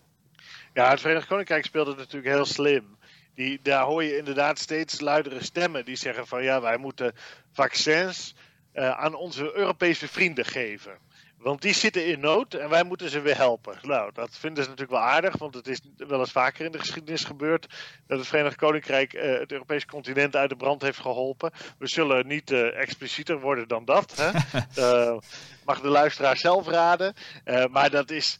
Ja, 0.74 0.90
het 0.90 1.00
Verenigd 1.00 1.26
Koninkrijk 1.26 1.64
speelt 1.64 1.86
het 1.86 1.96
natuurlijk 1.96 2.34
heel 2.34 2.44
slim. 2.44 2.96
Die, 3.34 3.60
daar 3.62 3.84
hoor 3.84 4.04
je 4.04 4.16
inderdaad 4.16 4.58
steeds 4.58 5.00
luidere 5.00 5.44
stemmen 5.44 5.84
die 5.84 5.96
zeggen 5.96 6.26
van 6.26 6.42
ja, 6.42 6.60
wij 6.60 6.76
moeten 6.76 7.12
vaccins 7.52 8.34
uh, 8.74 8.90
aan 8.90 9.14
onze 9.14 9.56
Europese 9.56 10.08
vrienden 10.08 10.44
geven. 10.44 10.98
Want 11.40 11.62
die 11.62 11.74
zitten 11.74 12.06
in 12.06 12.20
nood 12.20 12.54
en 12.54 12.68
wij 12.68 12.84
moeten 12.84 13.10
ze 13.10 13.20
weer 13.20 13.36
helpen. 13.36 13.78
Nou, 13.82 14.10
dat 14.12 14.36
vinden 14.38 14.62
ze 14.62 14.68
natuurlijk 14.68 14.98
wel 14.98 15.08
aardig, 15.08 15.36
want 15.36 15.54
het 15.54 15.66
is 15.66 15.80
wel 15.96 16.18
eens 16.18 16.32
vaker 16.32 16.64
in 16.64 16.72
de 16.72 16.78
geschiedenis 16.78 17.24
gebeurd 17.24 17.66
dat 18.06 18.18
het 18.18 18.28
Verenigd 18.28 18.56
Koninkrijk 18.56 19.12
uh, 19.12 19.38
het 19.38 19.52
Europese 19.52 19.86
continent 19.86 20.36
uit 20.36 20.50
de 20.50 20.56
brand 20.56 20.82
heeft 20.82 20.98
geholpen. 20.98 21.50
We 21.78 21.86
zullen 21.88 22.26
niet 22.26 22.50
uh, 22.50 22.80
explicieter 22.80 23.40
worden 23.40 23.68
dan 23.68 23.84
dat. 23.84 24.14
Hè? 24.16 24.30
uh, 24.78 25.18
mag 25.66 25.80
de 25.80 25.88
luisteraar 25.88 26.36
zelf 26.36 26.66
raden. 26.66 27.14
maar 27.70 27.90
dat 27.90 28.10
is 28.10 28.36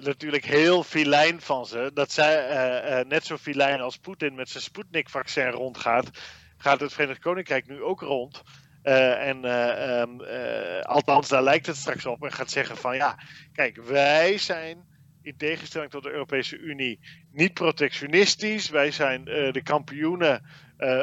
natuurlijk 0.00 0.44
heel 0.44 0.82
filijn 0.82 1.40
van 1.40 1.66
ze. 1.66 1.90
Dat 1.94 2.12
zij 2.12 3.04
net 3.08 3.26
zo 3.26 3.36
filijn 3.36 3.80
als 3.80 3.96
Poetin 3.96 4.34
met 4.34 4.48
zijn 4.48 4.62
Sputnik-vaccin 4.62 5.50
rondgaat, 5.50 6.10
gaat 6.56 6.80
het 6.80 6.92
Verenigd 6.92 7.20
Koninkrijk 7.20 7.66
nu 7.66 7.82
ook 7.82 8.00
rond. 8.00 8.42
Uh, 8.84 9.28
en 9.28 9.44
uh, 9.44 10.00
um, 10.00 10.20
uh, 10.20 10.80
althans, 10.80 11.28
daar 11.28 11.42
lijkt 11.42 11.66
het 11.66 11.76
straks 11.76 12.06
op. 12.06 12.24
En 12.24 12.32
gaat 12.32 12.50
zeggen 12.50 12.76
van 12.76 12.96
ja, 12.96 13.18
kijk, 13.52 13.82
wij 13.82 14.38
zijn 14.38 14.84
in 15.22 15.36
tegenstelling 15.36 15.90
tot 15.90 16.02
de 16.02 16.10
Europese 16.10 16.58
Unie 16.58 17.00
niet 17.32 17.54
protectionistisch. 17.54 18.68
Wij 18.68 18.90
zijn 18.90 19.24
de 19.24 19.60
kampioenen 19.62 20.42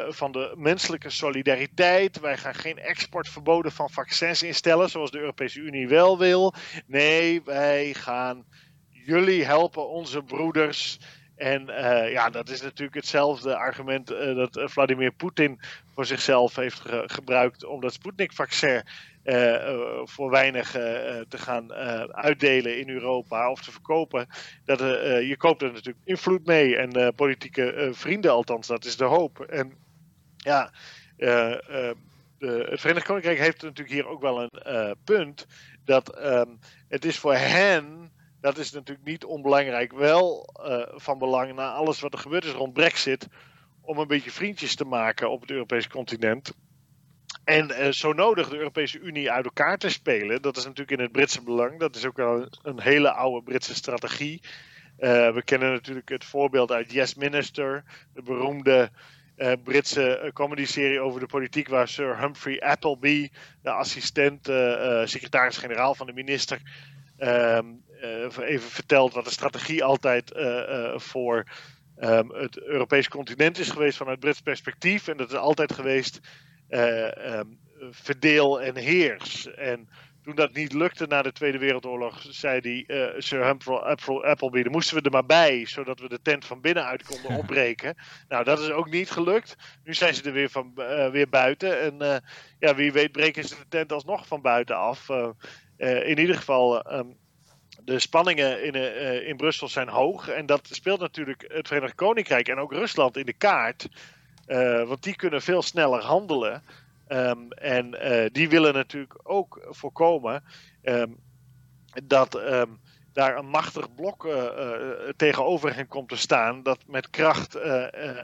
van 0.08 0.32
de 0.32 0.54
menselijke 0.56 1.10
solidariteit. 1.10 2.20
Wij 2.20 2.36
gaan 2.36 2.54
geen 2.54 2.78
exportverboden 2.78 3.72
van 3.72 3.90
vaccins 3.90 4.42
instellen, 4.42 4.90
zoals 4.90 5.10
de 5.10 5.18
Europese 5.18 5.60
Unie 5.60 5.88
wel 5.88 6.18
wil. 6.18 6.54
Nee, 6.86 7.42
wij 7.44 7.94
gaan 7.94 8.44
jullie 8.88 9.44
helpen, 9.44 9.88
onze 9.88 10.22
broeders. 10.22 10.98
En 11.36 11.66
ja, 12.10 12.30
dat 12.30 12.48
is 12.48 12.62
natuurlijk 12.62 12.96
hetzelfde 12.96 13.56
argument 13.56 14.06
dat 14.06 14.60
Vladimir 14.64 15.12
Poetin 15.12 15.60
voor 15.94 16.06
zichzelf 16.06 16.56
heeft 16.56 16.82
gebruikt 17.06 17.64
om 17.64 17.80
dat 17.80 17.92
Sputnik-vaccin 17.92 18.82
voor 20.04 20.30
weinig 20.30 20.70
te 20.70 21.38
gaan 21.38 21.72
uitdelen 22.12 22.78
in 22.78 22.88
Europa 22.88 23.50
of 23.50 23.62
te 23.62 23.72
verkopen. 23.72 24.26
Dat, 24.64 24.78
je 24.78 25.34
koopt 25.38 25.62
er 25.62 25.72
natuurlijk 25.72 26.06
invloed 26.06 26.46
mee 26.46 26.76
en 26.76 27.14
politieke 27.14 27.90
vrienden 27.92 28.30
althans, 28.30 28.66
dat 28.66 28.84
is 28.84 28.96
de 28.96 29.04
hoop. 29.04 29.40
En 29.40 29.72
ja, 30.36 30.72
het 31.16 32.80
Verenigd 32.80 33.06
Koninkrijk 33.06 33.38
heeft 33.38 33.62
natuurlijk 33.62 33.94
hier 33.94 34.08
ook 34.08 34.20
wel 34.20 34.42
een 34.42 34.96
punt. 35.04 35.46
Dat 35.84 36.24
um, 36.24 36.58
het 36.88 37.04
is 37.04 37.18
voor 37.18 37.34
hen, 37.34 38.12
dat 38.40 38.58
is 38.58 38.72
natuurlijk 38.72 39.06
niet 39.06 39.24
onbelangrijk, 39.24 39.92
wel 39.92 40.50
van 40.94 41.18
belang 41.18 41.54
na 41.54 41.72
alles 41.72 42.00
wat 42.00 42.12
er 42.12 42.18
gebeurd 42.18 42.44
is 42.44 42.52
rond 42.52 42.72
Brexit. 42.72 43.28
Om 43.82 43.98
een 43.98 44.06
beetje 44.06 44.30
vriendjes 44.30 44.74
te 44.74 44.84
maken 44.84 45.30
op 45.30 45.40
het 45.40 45.50
Europese 45.50 45.88
continent. 45.88 46.52
En 47.44 47.70
uh, 47.70 47.88
zo 47.90 48.12
nodig 48.12 48.48
de 48.48 48.56
Europese 48.56 48.98
Unie 48.98 49.30
uit 49.30 49.44
elkaar 49.44 49.78
te 49.78 49.88
spelen. 49.88 50.42
Dat 50.42 50.56
is 50.56 50.64
natuurlijk 50.64 50.90
in 50.90 51.04
het 51.04 51.12
Britse 51.12 51.42
belang. 51.42 51.78
Dat 51.78 51.96
is 51.96 52.04
ook 52.06 52.16
wel 52.16 52.48
een 52.62 52.80
hele 52.80 53.12
oude 53.12 53.42
Britse 53.42 53.74
strategie. 53.74 54.42
we 54.96 55.42
kennen 55.44 55.72
natuurlijk 55.72 56.08
het 56.08 56.24
voorbeeld 56.24 56.72
uit 56.72 56.92
Yes 56.92 57.14
Minister, 57.14 57.84
de 58.14 58.22
beroemde 58.22 58.90
uh, 59.36 59.52
Britse 59.64 60.18
eh, 60.18 60.32
comedy-serie 60.32 61.00
over 61.00 61.20
de 61.20 61.26
politiek, 61.26 61.68
waar 61.68 61.88
Sir 61.88 62.18
Humphrey 62.18 62.60
Appleby, 62.60 63.30
de 63.62 63.70
assistent, 63.70 64.46
secretaris-generaal 65.04 65.94
van 65.94 66.06
de 66.06 66.12
minister, 66.12 66.60
ehm, 67.16 67.66
even 68.40 68.70
vertelt 68.70 69.14
wat 69.14 69.24
de 69.24 69.30
strategie 69.30 69.84
altijd 69.84 70.32
voor 70.94 71.44
um, 72.04 72.34
het 72.34 72.60
Europese 72.60 73.08
continent 73.08 73.58
is 73.58 73.70
geweest 73.70 73.96
vanuit 73.96 74.20
Brits 74.20 74.40
perspectief. 74.40 75.08
En 75.08 75.16
dat 75.16 75.30
is 75.30 75.36
altijd 75.36 75.72
geweest 75.72 76.20
um, 76.68 77.58
verdeel 77.90 78.62
en 78.62 78.76
heers. 78.76 79.54
En 79.54 79.88
toen 80.22 80.34
dat 80.34 80.52
niet 80.52 80.72
lukte 80.72 81.06
na 81.06 81.22
de 81.22 81.32
Tweede 81.32 81.58
Wereldoorlog, 81.58 82.26
zei 82.28 82.60
die, 82.60 82.84
uh, 82.86 83.08
Sir 83.18 83.46
Humphrey 83.46 83.76
Appleby, 84.22 84.62
dan 84.62 84.72
moesten 84.72 84.96
we 84.96 85.02
er 85.02 85.10
maar 85.10 85.26
bij, 85.26 85.66
zodat 85.66 86.00
we 86.00 86.08
de 86.08 86.22
tent 86.22 86.44
van 86.44 86.60
binnenuit 86.60 87.02
konden 87.02 87.36
opbreken. 87.36 87.94
nou, 88.28 88.44
dat 88.44 88.58
is 88.58 88.70
ook 88.70 88.90
niet 88.90 89.10
gelukt. 89.10 89.56
Nu 89.84 89.94
zijn 89.94 90.14
ze 90.14 90.22
er 90.22 90.32
weer, 90.32 90.50
van, 90.50 90.72
uh, 90.76 91.10
weer 91.10 91.28
buiten. 91.28 91.80
En 91.80 91.94
uh, 92.02 92.16
ja, 92.58 92.74
wie 92.74 92.92
weet 92.92 93.12
breken 93.12 93.44
ze 93.44 93.54
de 93.54 93.68
tent 93.68 93.92
alsnog 93.92 94.26
van 94.26 94.42
buiten 94.42 94.76
af. 94.76 95.08
in 95.76 96.18
ieder 96.18 96.36
geval, 96.36 96.92
um, 96.92 97.16
de 97.84 97.98
spanningen 97.98 98.64
in, 98.64 98.74
in 99.26 99.36
Brussel 99.36 99.68
zijn 99.68 99.88
hoog. 99.88 100.28
En 100.28 100.46
dat 100.46 100.68
speelt 100.70 101.00
natuurlijk 101.00 101.44
het 101.48 101.68
Verenigd 101.68 101.94
Koninkrijk 101.94 102.48
en 102.48 102.58
ook 102.58 102.72
Rusland 102.72 103.16
in 103.16 103.26
de 103.26 103.32
kaart. 103.32 103.88
want 104.86 105.02
die 105.02 105.16
kunnen 105.16 105.42
veel 105.42 105.62
sneller 105.62 106.00
handelen. 106.00 106.62
Um, 107.08 107.52
en 107.52 107.90
die 108.32 108.48
willen 108.48 108.74
natuurlijk 108.74 109.20
ook 109.22 109.66
voorkomen 109.68 110.44
um, 110.82 111.16
dat 112.04 112.34
um, 112.34 112.80
daar 113.12 113.36
een 113.36 113.48
machtig 113.48 113.94
blok 113.94 114.28
tegenover 115.16 115.74
hen 115.74 115.88
komt 115.88 116.08
te 116.08 116.16
staan. 116.16 116.62
Dat 116.62 116.78
met 116.86 117.10
kracht 117.10 117.58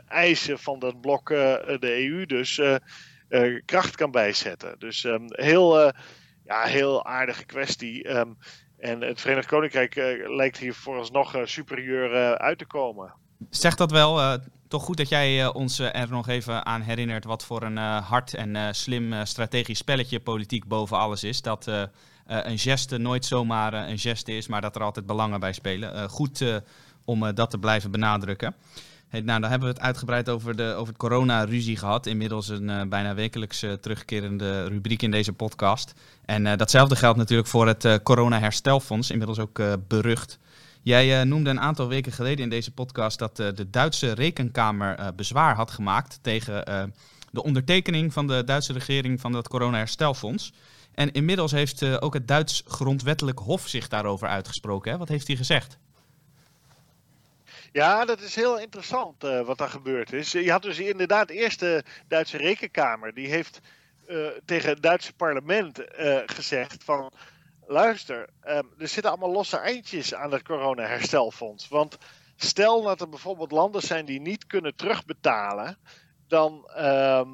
eisen 0.07 0.59
van 0.59 0.79
dat 0.79 1.01
blok 1.01 1.29
de 1.29 2.09
EU 2.09 2.27
dus 2.27 2.61
kracht 3.65 3.97
kan 3.97 4.11
bijzetten. 4.11 4.79
Dus 4.79 5.07
heel, 5.29 5.93
ja, 6.45 6.63
heel 6.63 7.05
aardige 7.05 7.45
kwestie. 7.45 8.09
En 8.79 9.01
het 9.01 9.21
Verenigd 9.21 9.47
Koninkrijk 9.47 9.95
lijkt 10.27 10.59
hier 10.59 10.75
vooralsnog 10.75 11.37
superieur 11.45 12.39
uit 12.39 12.59
te 12.59 12.67
komen. 12.67 13.13
Zegt 13.51 13.79
dat 13.79 13.91
wel 13.91 14.39
toch 14.69 14.83
goed 14.83 14.97
dat 14.97 15.09
jij 15.09 15.47
ons 15.47 15.79
er 15.79 16.11
nog 16.11 16.29
even 16.29 16.67
aan 16.67 16.81
herinnert 16.81 17.25
wat 17.25 17.45
voor 17.45 17.63
een 17.63 17.77
hard 17.77 18.35
en 18.35 18.75
slim 18.75 19.25
strategisch 19.27 19.79
spelletje 19.79 20.21
politiek 20.21 20.69
boven 20.69 20.99
alles 20.99 21.25
is. 21.25 21.43
Dat 21.43 21.67
een 22.27 22.59
geste 22.59 22.99
nooit 22.99 23.25
zomaar 23.25 23.73
een 23.73 23.99
geste 23.99 24.33
is, 24.33 24.47
maar 24.47 24.61
dat 24.61 24.77
er 24.77 24.83
altijd 24.83 25.07
belangen 25.07 25.41
bij 25.41 25.53
spelen. 25.53 26.11
goed 26.11 26.63
om 27.05 27.35
dat 27.35 27.51
te 27.51 27.59
blijven 27.59 27.91
benadrukken. 27.91 28.55
Hey, 29.09 29.21
nou, 29.21 29.41
dan 29.41 29.51
hebben 29.51 29.69
we 29.69 29.75
het 29.75 29.85
uitgebreid 29.85 30.29
over, 30.29 30.57
de, 30.57 30.75
over 30.75 30.89
het 30.89 30.97
corona-ruzie 30.97 31.77
gehad. 31.77 32.07
Inmiddels 32.07 32.49
een 32.49 32.89
bijna 32.89 33.15
wekelijks 33.15 33.65
terugkerende 33.81 34.67
rubriek 34.67 35.03
in 35.03 35.11
deze 35.11 35.33
podcast. 35.33 35.95
En 36.25 36.59
datzelfde 36.59 36.97
geldt 36.97 37.19
natuurlijk 37.19 37.49
voor 37.49 37.67
het 37.67 38.03
corona-herstelfonds, 38.03 39.11
inmiddels 39.11 39.39
ook 39.39 39.63
berucht. 39.89 40.39
Jij 40.83 41.25
noemde 41.25 41.51
een 41.51 41.61
aantal 41.61 41.89
weken 41.89 42.13
geleden 42.13 42.45
in 42.45 42.51
deze 42.51 42.71
podcast 42.71 43.19
dat 43.19 43.37
de 43.37 43.71
Duitse 43.71 44.13
rekenkamer 44.13 45.15
bezwaar 45.17 45.55
had 45.55 45.71
gemaakt 45.71 46.19
tegen 46.23 46.65
de 47.31 47.43
ondertekening 47.43 48.13
van 48.13 48.27
de 48.27 48.45
Duitse 48.45 48.73
regering 48.73 49.21
van 49.21 49.33
dat 49.33 49.49
corona-herstelfonds. 49.49 50.53
En 50.95 51.13
inmiddels 51.13 51.53
heeft 51.53 52.01
ook 52.01 52.15
het 52.15 52.29
Duits 52.29 52.63
grondwettelijk 52.67 53.39
hof 53.39 53.69
zich 53.69 53.89
daarover 53.89 54.29
uitgesproken. 54.29 54.93
Hè? 54.93 54.99
Wat 54.99 55.09
heeft 55.09 55.27
hij 55.27 55.37
gezegd? 55.37 55.79
Ja, 57.73 58.05
dat 58.05 58.21
is 58.21 58.35
heel 58.35 58.59
interessant 58.59 59.23
wat 59.23 59.59
daar 59.59 59.69
gebeurd 59.69 60.13
is. 60.13 60.33
Je 60.33 60.51
had 60.51 60.63
dus 60.63 60.79
inderdaad 60.79 61.31
eerst 61.31 61.61
de 61.61 61.85
Duitse 62.09 62.37
rekenkamer. 62.37 63.15
Die 63.15 63.29
heeft 63.29 63.61
tegen 64.45 64.69
het 64.69 64.83
Duitse 64.83 65.13
parlement 65.13 65.85
gezegd 66.27 66.85
van 66.85 67.13
luister, 67.69 68.29
ehm, 68.41 68.65
er 68.79 68.89
zitten 68.89 69.11
allemaal 69.11 69.33
losse 69.33 69.57
eindjes 69.57 70.15
aan 70.15 70.33
het 70.33 70.43
corona-herstelfonds. 70.43 71.69
Want 71.69 71.99
stel 72.37 72.83
dat 72.83 73.01
er 73.01 73.09
bijvoorbeeld 73.09 73.53
landen 73.53 73.83
zijn 73.83 74.05
die 74.05 74.21
niet 74.21 74.47
kunnen 74.47 74.77
terugbetalen, 74.77 75.79
dan 76.29 76.71
ehm, 76.75 77.29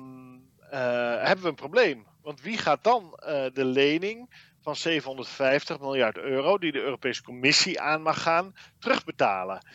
eh, 0.70 1.22
hebben 1.22 1.42
we 1.42 1.48
een 1.48 1.54
probleem. 1.54 2.06
Want 2.22 2.40
wie 2.40 2.58
gaat 2.58 2.84
dan 2.84 3.20
de 3.52 3.64
lening 3.64 4.34
van 4.60 4.76
750 4.76 5.80
miljard 5.80 6.16
euro, 6.16 6.58
die 6.58 6.72
de 6.72 6.80
Europese 6.80 7.22
Commissie 7.22 7.80
aan 7.80 8.02
mag 8.02 8.22
gaan, 8.22 8.54
terugbetalen? 8.78 9.66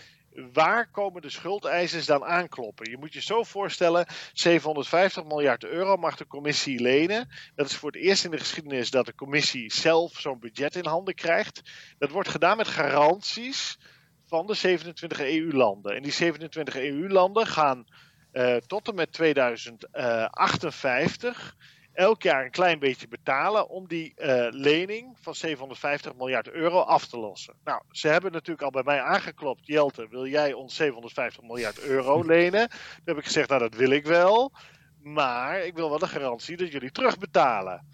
Waar 0.53 0.91
komen 0.91 1.21
de 1.21 1.29
schuldeisers 1.29 2.05
dan 2.05 2.25
aankloppen? 2.25 2.89
Je 2.89 2.97
moet 2.97 3.13
je 3.13 3.21
zo 3.21 3.43
voorstellen, 3.43 4.05
750 4.33 5.23
miljard 5.23 5.63
euro 5.63 5.97
mag 5.97 6.15
de 6.15 6.27
commissie 6.27 6.81
lenen. 6.81 7.29
Dat 7.55 7.65
is 7.65 7.75
voor 7.75 7.91
het 7.91 8.01
eerst 8.01 8.25
in 8.25 8.31
de 8.31 8.37
geschiedenis 8.37 8.89
dat 8.89 9.05
de 9.05 9.15
commissie 9.15 9.73
zelf 9.73 10.19
zo'n 10.19 10.39
budget 10.39 10.75
in 10.75 10.85
handen 10.85 11.15
krijgt. 11.15 11.61
Dat 11.97 12.09
wordt 12.09 12.29
gedaan 12.29 12.57
met 12.57 12.67
garanties 12.67 13.77
van 14.25 14.47
de 14.47 14.53
27 14.53 15.19
EU-landen. 15.19 15.95
En 15.95 16.01
die 16.01 16.11
27 16.11 16.75
EU-landen 16.75 17.47
gaan 17.47 17.85
uh, 18.33 18.55
tot 18.55 18.87
en 18.87 18.95
met 18.95 19.11
2058 19.11 21.55
elk 21.99 22.23
jaar 22.23 22.45
een 22.45 22.51
klein 22.51 22.79
beetje 22.79 23.07
betalen 23.07 23.69
om 23.69 23.87
die 23.87 24.13
uh, 24.17 24.47
lening 24.49 25.17
van 25.21 25.35
750 25.35 26.15
miljard 26.15 26.49
euro 26.49 26.79
af 26.79 27.07
te 27.07 27.19
lossen. 27.19 27.55
Nou, 27.63 27.81
ze 27.91 28.07
hebben 28.07 28.31
natuurlijk 28.31 28.61
al 28.61 28.71
bij 28.71 28.83
mij 28.83 29.01
aangeklopt. 29.01 29.67
Jelte, 29.67 30.07
wil 30.09 30.27
jij 30.27 30.53
ons 30.53 30.75
750 30.75 31.43
miljard 31.43 31.79
euro 31.79 32.23
lenen? 32.35 32.69
Toen 32.69 33.05
heb 33.05 33.17
ik 33.17 33.25
gezegd, 33.25 33.49
nou 33.49 33.61
dat 33.61 33.75
wil 33.75 33.89
ik 33.89 34.05
wel. 34.05 34.51
Maar 34.99 35.65
ik 35.65 35.75
wil 35.75 35.89
wel 35.89 35.99
de 35.99 36.07
garantie 36.07 36.57
dat 36.57 36.71
jullie 36.71 36.91
terugbetalen. 36.91 37.87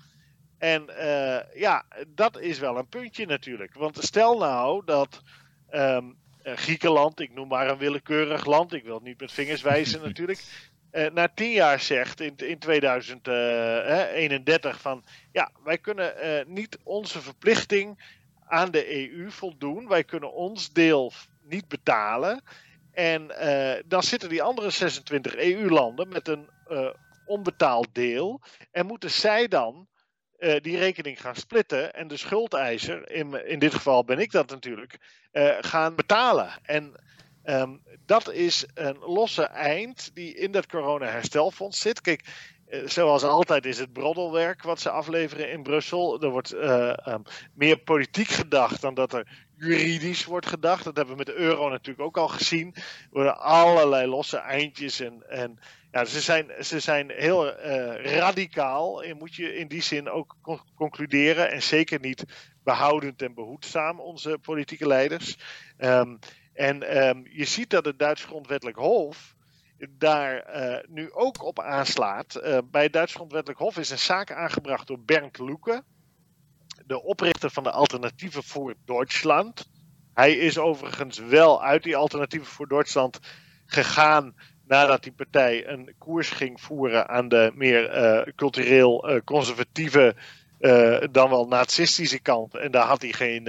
En 0.57 0.85
uh, 0.89 1.39
ja, 1.53 1.85
dat 2.07 2.39
is 2.39 2.59
wel 2.59 2.77
een 2.77 2.87
puntje 2.87 3.25
natuurlijk. 3.25 3.73
Want 3.73 4.03
stel 4.03 4.37
nou 4.37 4.85
dat 4.85 5.21
um, 5.71 6.17
Griekenland, 6.43 7.19
ik 7.19 7.33
noem 7.33 7.47
maar 7.47 7.69
een 7.69 7.77
willekeurig 7.77 8.45
land, 8.45 8.73
ik 8.73 8.83
wil 8.83 8.95
het 8.95 9.03
niet 9.03 9.19
met 9.19 9.31
vingers 9.31 9.61
wijzen 9.61 10.01
natuurlijk, 10.07 10.43
uh, 10.95 11.11
na 11.11 11.27
tien 11.33 11.51
jaar 11.51 11.79
zegt 11.79 12.21
in, 12.21 12.33
in 12.35 12.59
2031 12.59 14.81
van 14.81 15.03
ja, 15.31 15.51
wij 15.63 15.77
kunnen 15.77 16.13
uh, 16.23 16.39
niet 16.45 16.77
onze 16.83 17.21
verplichting 17.21 18.13
aan 18.47 18.71
de 18.71 19.11
EU 19.11 19.31
voldoen. 19.31 19.87
Wij 19.87 20.03
kunnen 20.03 20.33
ons 20.33 20.71
deel 20.71 21.11
niet 21.41 21.67
betalen. 21.67 22.41
En 22.91 23.27
dan 23.85 24.03
zitten 24.03 24.29
die 24.29 24.43
andere 24.43 24.69
26 24.69 25.35
EU-landen 25.35 26.07
met 26.07 26.27
een 26.27 26.49
onbetaald 27.25 27.87
deel. 27.91 28.41
En 28.71 28.85
moeten 28.85 29.11
zij 29.11 29.47
dan 29.47 29.87
die 30.37 30.77
rekening 30.77 31.21
gaan 31.21 31.35
splitten 31.35 31.93
en 31.93 32.07
de 32.07 32.17
schuldeiser, 32.17 33.11
in, 33.11 33.47
in 33.47 33.59
dit 33.59 33.73
geval 33.73 34.03
ben 34.03 34.19
ik 34.19 34.31
dat 34.31 34.49
natuurlijk, 34.49 34.97
gaan 35.61 35.95
betalen. 35.95 36.49
En 36.63 36.95
Um, 37.45 37.81
dat 38.05 38.31
is 38.31 38.65
een 38.73 38.97
losse 38.99 39.43
eind 39.43 40.11
die 40.13 40.33
in 40.33 40.51
dat 40.51 40.67
corona-herstelfonds 40.67 41.79
zit. 41.79 42.01
Kijk, 42.01 42.23
eh, 42.65 42.79
zoals 42.85 43.23
altijd 43.23 43.65
is 43.65 43.79
het 43.79 43.93
broddelwerk 43.93 44.63
wat 44.63 44.79
ze 44.79 44.89
afleveren 44.89 45.51
in 45.51 45.63
Brussel. 45.63 46.21
Er 46.21 46.29
wordt 46.29 46.53
uh, 46.53 46.93
um, 47.07 47.23
meer 47.53 47.77
politiek 47.77 48.27
gedacht 48.27 48.81
dan 48.81 48.93
dat 48.93 49.13
er 49.13 49.27
juridisch 49.57 50.25
wordt 50.25 50.45
gedacht. 50.45 50.83
Dat 50.83 50.95
hebben 50.95 51.13
we 51.13 51.23
met 51.25 51.35
de 51.35 51.41
euro 51.41 51.69
natuurlijk 51.69 52.05
ook 52.05 52.17
al 52.17 52.27
gezien. 52.27 52.71
Er 52.75 52.83
worden 53.09 53.39
allerlei 53.39 54.07
losse 54.07 54.37
eindjes 54.37 54.99
en, 54.99 55.29
en 55.29 55.59
ja, 55.91 56.05
ze, 56.05 56.21
zijn, 56.21 56.51
ze 56.61 56.79
zijn 56.79 57.11
heel 57.11 57.47
uh, 57.47 58.05
radicaal. 58.17 59.03
En 59.03 59.17
moet 59.17 59.35
je 59.35 59.55
in 59.55 59.67
die 59.67 59.81
zin 59.81 60.09
ook 60.09 60.35
concluderen. 60.75 61.51
En 61.51 61.61
zeker 61.61 61.99
niet 61.99 62.23
behoudend 62.63 63.21
en 63.21 63.33
behoedzaam, 63.33 63.99
onze 63.99 64.37
politieke 64.41 64.87
leiders. 64.87 65.37
Um, 65.77 66.19
En 66.55 66.83
ehm, 66.83 67.21
je 67.29 67.45
ziet 67.45 67.69
dat 67.69 67.85
het 67.85 67.99
Duits 67.99 68.23
Grondwettelijk 68.23 68.77
Hof 68.77 69.35
daar 69.89 70.43
nu 70.89 71.11
ook 71.11 71.43
op 71.43 71.59
aanslaat. 71.59 72.41
bij 72.71 72.83
het 72.83 72.93
Duits 72.93 73.13
Grondwettelijk 73.13 73.59
Hof 73.59 73.77
is 73.77 73.89
een 73.89 73.99
zaak 73.99 74.31
aangebracht 74.31 74.87
door 74.87 74.99
Bernd 74.99 75.39
Lucke, 75.39 75.83
de 76.85 77.03
oprichter 77.03 77.49
van 77.49 77.63
de 77.63 77.71
Alternatieven 77.71 78.43
voor 78.43 78.75
Duitsland. 78.85 79.69
Hij 80.13 80.33
is 80.33 80.57
overigens 80.57 81.19
wel 81.19 81.63
uit 81.63 81.83
die 81.83 81.95
Alternatieven 81.95 82.47
voor 82.47 82.67
Duitsland 82.67 83.19
gegaan 83.65 84.35
nadat 84.67 85.03
die 85.03 85.11
partij 85.11 85.67
een 85.67 85.95
koers 85.97 86.29
ging 86.29 86.61
voeren 86.61 87.07
aan 87.07 87.27
de 87.27 87.51
meer 87.55 87.97
uh, 87.97 88.33
cultureel 88.35 89.21
conservatieve, 89.25 90.15
dan 91.11 91.29
wel 91.29 91.47
nazistische 91.47 92.19
kant. 92.19 92.55
En 92.55 92.71
daar 92.71 92.85
had 92.85 93.01
hij 93.01 93.11
geen 93.11 93.47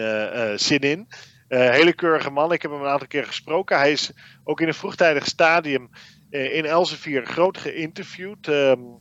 zin 0.59 0.81
in. 0.81 1.09
Hele 1.49 1.93
keurige 1.93 2.31
man, 2.31 2.53
ik 2.53 2.63
heb 2.63 2.71
hem 2.71 2.81
een 2.81 2.87
aantal 2.87 3.07
keer 3.07 3.27
gesproken. 3.27 3.79
Hij 3.79 3.93
is 3.93 4.11
ook 4.45 4.61
in 4.61 4.69
een 4.69 4.75
vroegtijdig 4.75 5.27
stadium 5.27 5.91
in 6.31 6.65
Elsevier 6.65 7.27
groot 7.27 7.59
geïnterviewd. 7.59 8.47
Um, 8.47 8.99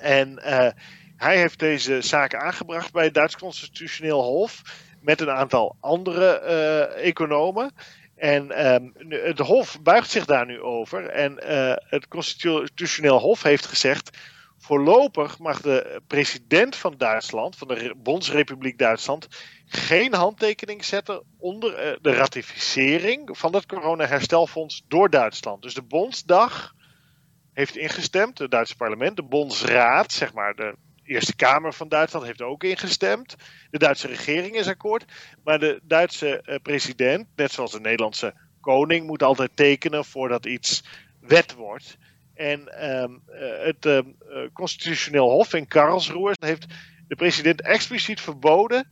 en 0.00 0.40
hij 1.16 1.38
heeft 1.38 1.58
deze 1.58 2.00
zaak 2.00 2.34
aangebracht 2.34 2.92
bij 2.92 3.04
het 3.04 3.14
Duits 3.14 3.36
Constitutioneel 3.36 4.22
Hof 4.22 4.62
met 5.00 5.20
een 5.20 5.30
aantal 5.30 5.76
andere 5.80 6.26
economen. 6.96 7.72
En 8.16 8.72
um, 8.74 8.92
het 9.08 9.38
Hof 9.38 9.82
buigt 9.82 10.10
zich 10.10 10.24
daar 10.24 10.46
nu 10.46 10.60
over. 10.60 11.06
En 11.06 11.40
uh, 11.44 11.72
het 11.76 12.08
Constitutioneel 12.08 13.18
Hof 13.18 13.42
heeft 13.42 13.66
gezegd. 13.66 14.18
Voorlopig 14.58 15.38
mag 15.38 15.60
de 15.60 16.00
president 16.06 16.76
van 16.76 16.94
Duitsland, 16.96 17.56
van 17.56 17.68
de 17.68 17.94
Bondsrepubliek 17.96 18.78
Duitsland, 18.78 19.28
geen 19.66 20.14
handtekening 20.14 20.84
zetten 20.84 21.22
onder 21.38 21.70
uh, 21.70 21.96
de 22.00 22.12
ratificering 22.12 23.38
van 23.38 23.54
het 23.54 23.66
coronaherstelfonds 23.66 24.84
door 24.88 25.10
Duitsland. 25.10 25.62
Dus 25.62 25.74
de 25.74 25.82
Bondsdag 25.82 26.74
heeft 27.52 27.76
ingestemd, 27.76 28.38
het 28.38 28.50
Duitse 28.50 28.76
parlement, 28.76 29.16
de 29.16 29.22
Bondsraad, 29.22 30.12
zeg 30.12 30.32
maar 30.32 30.54
de 30.54 30.74
Eerste 31.04 31.36
Kamer 31.36 31.72
van 31.72 31.88
Duitsland 31.88 32.26
heeft 32.26 32.42
ook 32.42 32.64
ingestemd. 32.64 33.36
De 33.70 33.78
Duitse 33.78 34.06
regering 34.06 34.54
is 34.54 34.66
akkoord. 34.66 35.04
Maar 35.44 35.58
de 35.58 35.80
Duitse 35.82 36.42
uh, 36.46 36.56
president, 36.62 37.26
net 37.36 37.52
zoals 37.52 37.72
de 37.72 37.80
Nederlandse 37.80 38.34
koning, 38.60 39.06
moet 39.06 39.22
altijd 39.22 39.50
tekenen 39.54 40.04
voordat 40.04 40.46
iets 40.46 40.84
wet 41.20 41.54
wordt. 41.54 41.96
En 42.34 42.90
um, 42.90 43.22
uh, 43.28 43.64
het 43.64 43.86
uh, 43.86 44.00
constitutioneel 44.52 45.30
hof 45.30 45.54
in 45.54 45.68
Karlsruhe 45.68 46.36
heeft 46.40 46.66
de 47.08 47.16
president 47.16 47.62
expliciet 47.62 48.20
verboden. 48.20 48.88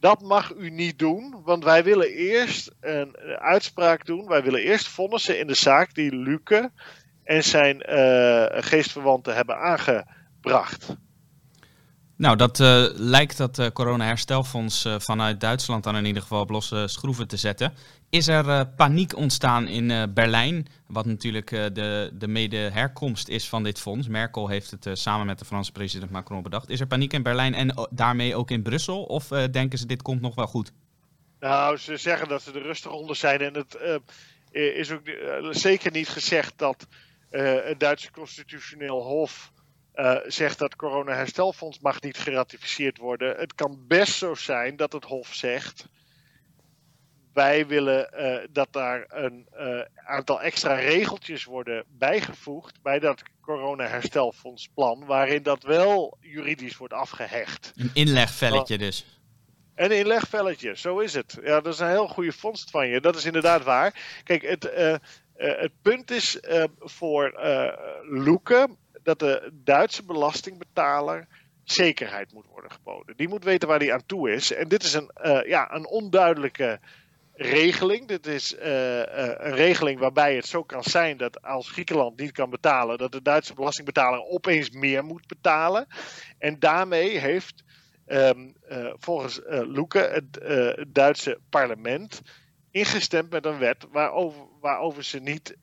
Dat 0.00 0.22
mag 0.22 0.54
u 0.54 0.70
niet 0.70 0.98
doen, 0.98 1.42
want 1.44 1.64
wij 1.64 1.84
willen 1.84 2.08
eerst 2.08 2.70
een 2.80 3.16
uitspraak 3.38 4.06
doen. 4.06 4.26
Wij 4.26 4.42
willen 4.42 4.60
eerst 4.60 4.88
vonnissen 4.88 5.38
in 5.38 5.46
de 5.46 5.54
zaak 5.54 5.94
die 5.94 6.16
Luke 6.16 6.70
en 7.24 7.44
zijn 7.44 7.82
geestverwanten 8.64 9.34
hebben 9.34 9.56
aangebracht. 9.58 10.96
Nou, 12.20 12.36
dat 12.36 12.58
uh, 12.58 12.84
lijkt 12.94 13.36
dat 13.36 13.58
uh, 13.58 13.66
corona-herstelfonds 13.66 14.84
uh, 14.84 14.98
vanuit 14.98 15.40
Duitsland 15.40 15.84
dan 15.84 15.96
in 15.96 16.04
ieder 16.04 16.22
geval 16.22 16.40
op 16.40 16.50
losse 16.50 16.88
schroeven 16.88 17.28
te 17.28 17.36
zetten. 17.36 17.72
Is 18.10 18.28
er 18.28 18.66
paniek 18.66 19.16
ontstaan 19.16 19.68
in 19.68 20.14
Berlijn, 20.14 20.66
wat 20.86 21.06
natuurlijk 21.06 21.50
de, 21.50 22.10
de 22.14 22.28
mede-herkomst 22.28 23.28
is 23.28 23.48
van 23.48 23.62
dit 23.62 23.80
fonds? 23.80 24.08
Merkel 24.08 24.48
heeft 24.48 24.70
het 24.70 24.88
samen 24.92 25.26
met 25.26 25.38
de 25.38 25.44
Franse 25.44 25.72
president 25.72 26.10
Macron 26.10 26.42
bedacht. 26.42 26.68
Is 26.68 26.80
er 26.80 26.86
paniek 26.86 27.12
in 27.12 27.22
Berlijn 27.22 27.54
en 27.54 27.88
daarmee 27.90 28.36
ook 28.36 28.50
in 28.50 28.62
Brussel? 28.62 29.02
Of 29.02 29.26
denken 29.28 29.78
ze 29.78 29.86
dit 29.86 30.02
komt 30.02 30.20
nog 30.20 30.34
wel 30.34 30.46
goed? 30.46 30.72
Nou, 31.40 31.76
ze 31.76 31.96
zeggen 31.96 32.28
dat 32.28 32.42
ze 32.42 32.52
er 32.52 32.62
rustig 32.62 32.92
onder 32.92 33.16
zijn. 33.16 33.40
En 33.40 33.54
het 33.54 33.78
is 34.50 34.90
ook 34.90 35.08
zeker 35.50 35.92
niet 35.92 36.08
gezegd 36.08 36.52
dat 36.56 36.86
het 37.30 37.80
Duitse 37.80 38.10
constitutioneel 38.10 39.02
hof 39.02 39.52
uh, 39.94 40.16
zegt 40.26 40.58
dat 40.58 40.76
corona-herstelfonds 40.76 41.78
mag 41.80 42.00
niet 42.00 42.18
geratificeerd 42.18 42.98
worden. 42.98 43.36
Het 43.36 43.54
kan 43.54 43.84
best 43.86 44.12
zo 44.12 44.34
zijn 44.34 44.76
dat 44.76 44.92
het 44.92 45.04
Hof 45.04 45.34
zegt. 45.34 45.88
Wij 47.32 47.66
willen 47.66 48.10
uh, 48.14 48.46
dat 48.50 48.72
daar 48.72 49.04
een 49.08 49.48
uh, 49.56 49.80
aantal 49.94 50.42
extra 50.42 50.74
regeltjes 50.74 51.44
worden 51.44 51.84
bijgevoegd 51.88 52.82
bij 52.82 52.98
dat 52.98 53.22
corona-herstelfondsplan, 53.40 55.04
waarin 55.04 55.42
dat 55.42 55.62
wel 55.62 56.16
juridisch 56.20 56.76
wordt 56.76 56.94
afgehecht. 56.94 57.72
Een 57.76 57.90
inlegvelletje 57.92 58.78
dus. 58.78 59.20
Een 59.74 59.90
inlegvelletje, 59.90 60.76
zo 60.76 60.98
is 60.98 61.14
het. 61.14 61.38
Ja, 61.42 61.60
dat 61.60 61.74
is 61.74 61.80
een 61.80 61.88
heel 61.88 62.08
goede 62.08 62.32
vondst 62.32 62.70
van 62.70 62.88
je. 62.88 63.00
Dat 63.00 63.16
is 63.16 63.24
inderdaad 63.24 63.64
waar. 63.64 64.20
Kijk, 64.24 64.42
het, 64.42 64.70
het 65.34 65.72
punt 65.82 66.10
is 66.10 66.38
voor 66.78 67.40
Loeken 68.02 68.78
dat 69.02 69.18
de 69.18 69.50
Duitse 69.52 70.04
belastingbetaler 70.04 71.26
zekerheid 71.64 72.32
moet 72.32 72.46
worden 72.46 72.70
geboden. 72.70 73.16
Die 73.16 73.28
moet 73.28 73.44
weten 73.44 73.68
waar 73.68 73.78
hij 73.78 73.92
aan 73.92 74.06
toe 74.06 74.30
is. 74.30 74.52
En 74.52 74.68
dit 74.68 74.82
is 74.82 74.92
een, 74.92 75.10
uh, 75.24 75.44
ja, 75.46 75.74
een 75.74 75.86
onduidelijke 75.86 76.80
regeling. 77.34 78.06
Dit 78.08 78.26
is 78.26 78.54
uh, 78.54 78.98
uh, 78.98 79.04
een 79.38 79.54
regeling 79.54 80.00
waarbij 80.00 80.34
het 80.34 80.46
zo 80.46 80.62
kan 80.62 80.82
zijn 80.82 81.16
dat 81.16 81.42
als 81.42 81.70
Griekenland 81.70 82.20
niet 82.20 82.32
kan 82.32 82.50
betalen, 82.50 82.98
dat 82.98 83.12
de 83.12 83.22
Duitse 83.22 83.54
belastingbetaler 83.54 84.22
opeens 84.22 84.70
meer 84.70 85.04
moet 85.04 85.26
betalen. 85.26 85.86
En 86.38 86.58
daarmee 86.58 87.18
heeft 87.18 87.64
um, 88.06 88.54
volgens 88.98 89.40
Loeke 89.46 89.98
het, 89.98 90.94
Duitse 90.94 91.38
parlement 91.50 92.22
ingestemd 92.70 93.30
met 93.30 93.44
een 93.44 93.58
wet 93.58 93.86
waarover 94.60 95.04
ze 95.04 95.18
niet 95.18 95.56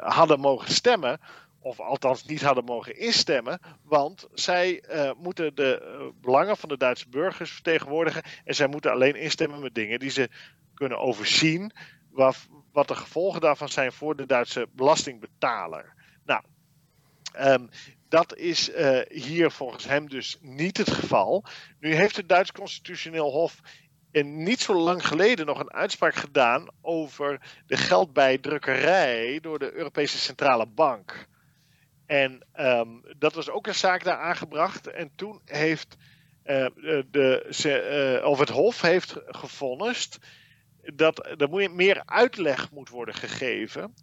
hadden 0.00 0.40
mogen 0.40 0.72
stemmen 0.72 1.20
of 1.62 1.80
althans 1.80 2.24
niet 2.24 2.42
hadden 2.42 2.64
mogen 2.64 2.98
instemmen, 2.98 3.60
want 3.82 4.28
zij 4.34 4.84
uh, 4.90 5.10
moeten 5.18 5.54
de 5.54 5.98
uh, 6.00 6.06
belangen 6.20 6.56
van 6.56 6.68
de 6.68 6.76
Duitse 6.76 7.08
burgers 7.08 7.50
vertegenwoordigen 7.50 8.22
en 8.44 8.54
zij 8.54 8.66
moeten 8.66 8.90
alleen 8.90 9.14
instemmen 9.14 9.60
met 9.60 9.74
dingen 9.74 9.98
die 9.98 10.10
ze 10.10 10.28
kunnen 10.74 10.98
overzien, 10.98 11.72
wat, 12.10 12.36
wat 12.72 12.88
de 12.88 12.94
gevolgen 12.94 13.40
daarvan 13.40 13.68
zijn 13.68 13.92
voor 13.92 14.16
de 14.16 14.26
Duitse 14.26 14.68
belastingbetaler. 14.72 15.94
Nou, 16.24 16.42
um, 17.38 17.68
dat 18.08 18.36
is 18.36 18.70
uh, 18.70 19.00
hier 19.08 19.50
volgens 19.50 19.84
hem 19.84 20.08
dus 20.08 20.38
niet 20.40 20.76
het 20.76 20.90
geval. 20.90 21.44
Nu 21.80 21.94
heeft 21.94 22.16
het 22.16 22.28
Duits 22.28 22.52
Constitutioneel 22.52 23.30
Hof 23.30 23.60
en 24.10 24.42
niet 24.42 24.60
zo 24.60 24.74
lang 24.74 25.06
geleden 25.06 25.46
nog 25.46 25.60
een 25.60 25.72
uitspraak 25.72 26.14
gedaan 26.14 26.66
over 26.80 27.40
de 27.66 27.76
geldbijdrukkerij 27.76 29.38
door 29.40 29.58
de 29.58 29.72
Europese 29.72 30.18
Centrale 30.18 30.66
Bank. 30.66 31.26
En 32.12 32.46
um, 32.56 33.02
dat 33.18 33.34
was 33.34 33.50
ook 33.50 33.66
een 33.66 33.74
zaak 33.74 34.04
daar 34.04 34.18
aangebracht. 34.18 34.86
En 34.86 35.10
toen 35.14 35.40
heeft 35.44 35.96
uh, 36.44 36.66
de, 37.10 38.20
uh, 38.20 38.28
of 38.28 38.38
het 38.38 38.48
Hof 38.48 38.80
heeft 38.80 39.16
gevonnist 39.26 40.18
dat 40.94 41.40
er 41.40 41.70
meer 41.70 42.02
uitleg 42.04 42.70
moet 42.70 42.88
worden 42.88 43.14
gegeven 43.14 43.94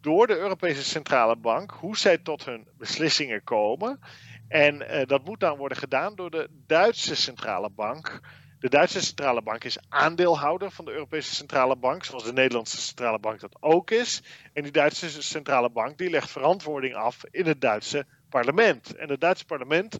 door 0.00 0.26
de 0.26 0.36
Europese 0.36 0.84
Centrale 0.84 1.36
Bank 1.36 1.70
hoe 1.70 1.96
zij 1.96 2.18
tot 2.18 2.44
hun 2.44 2.68
beslissingen 2.78 3.44
komen. 3.44 4.00
En 4.48 4.82
uh, 4.82 5.02
dat 5.06 5.24
moet 5.24 5.40
dan 5.40 5.56
worden 5.56 5.78
gedaan 5.78 6.14
door 6.14 6.30
de 6.30 6.48
Duitse 6.66 7.16
Centrale 7.16 7.70
Bank. 7.70 8.20
De 8.60 8.68
Duitse 8.68 9.00
Centrale 9.00 9.42
Bank 9.42 9.64
is 9.64 9.78
aandeelhouder 9.88 10.70
van 10.70 10.84
de 10.84 10.92
Europese 10.92 11.34
Centrale 11.34 11.76
Bank, 11.76 12.04
zoals 12.04 12.24
de 12.24 12.32
Nederlandse 12.32 12.76
Centrale 12.76 13.18
Bank 13.18 13.40
dat 13.40 13.56
ook 13.60 13.90
is. 13.90 14.22
En 14.52 14.62
die 14.62 14.72
Duitse 14.72 15.22
Centrale 15.22 15.70
Bank 15.70 15.98
die 15.98 16.10
legt 16.10 16.30
verantwoording 16.30 16.94
af 16.94 17.24
in 17.30 17.46
het 17.46 17.60
Duitse 17.60 18.06
parlement. 18.28 18.96
En 18.96 19.08
het 19.08 19.20
Duitse 19.20 19.44
parlement 19.44 19.98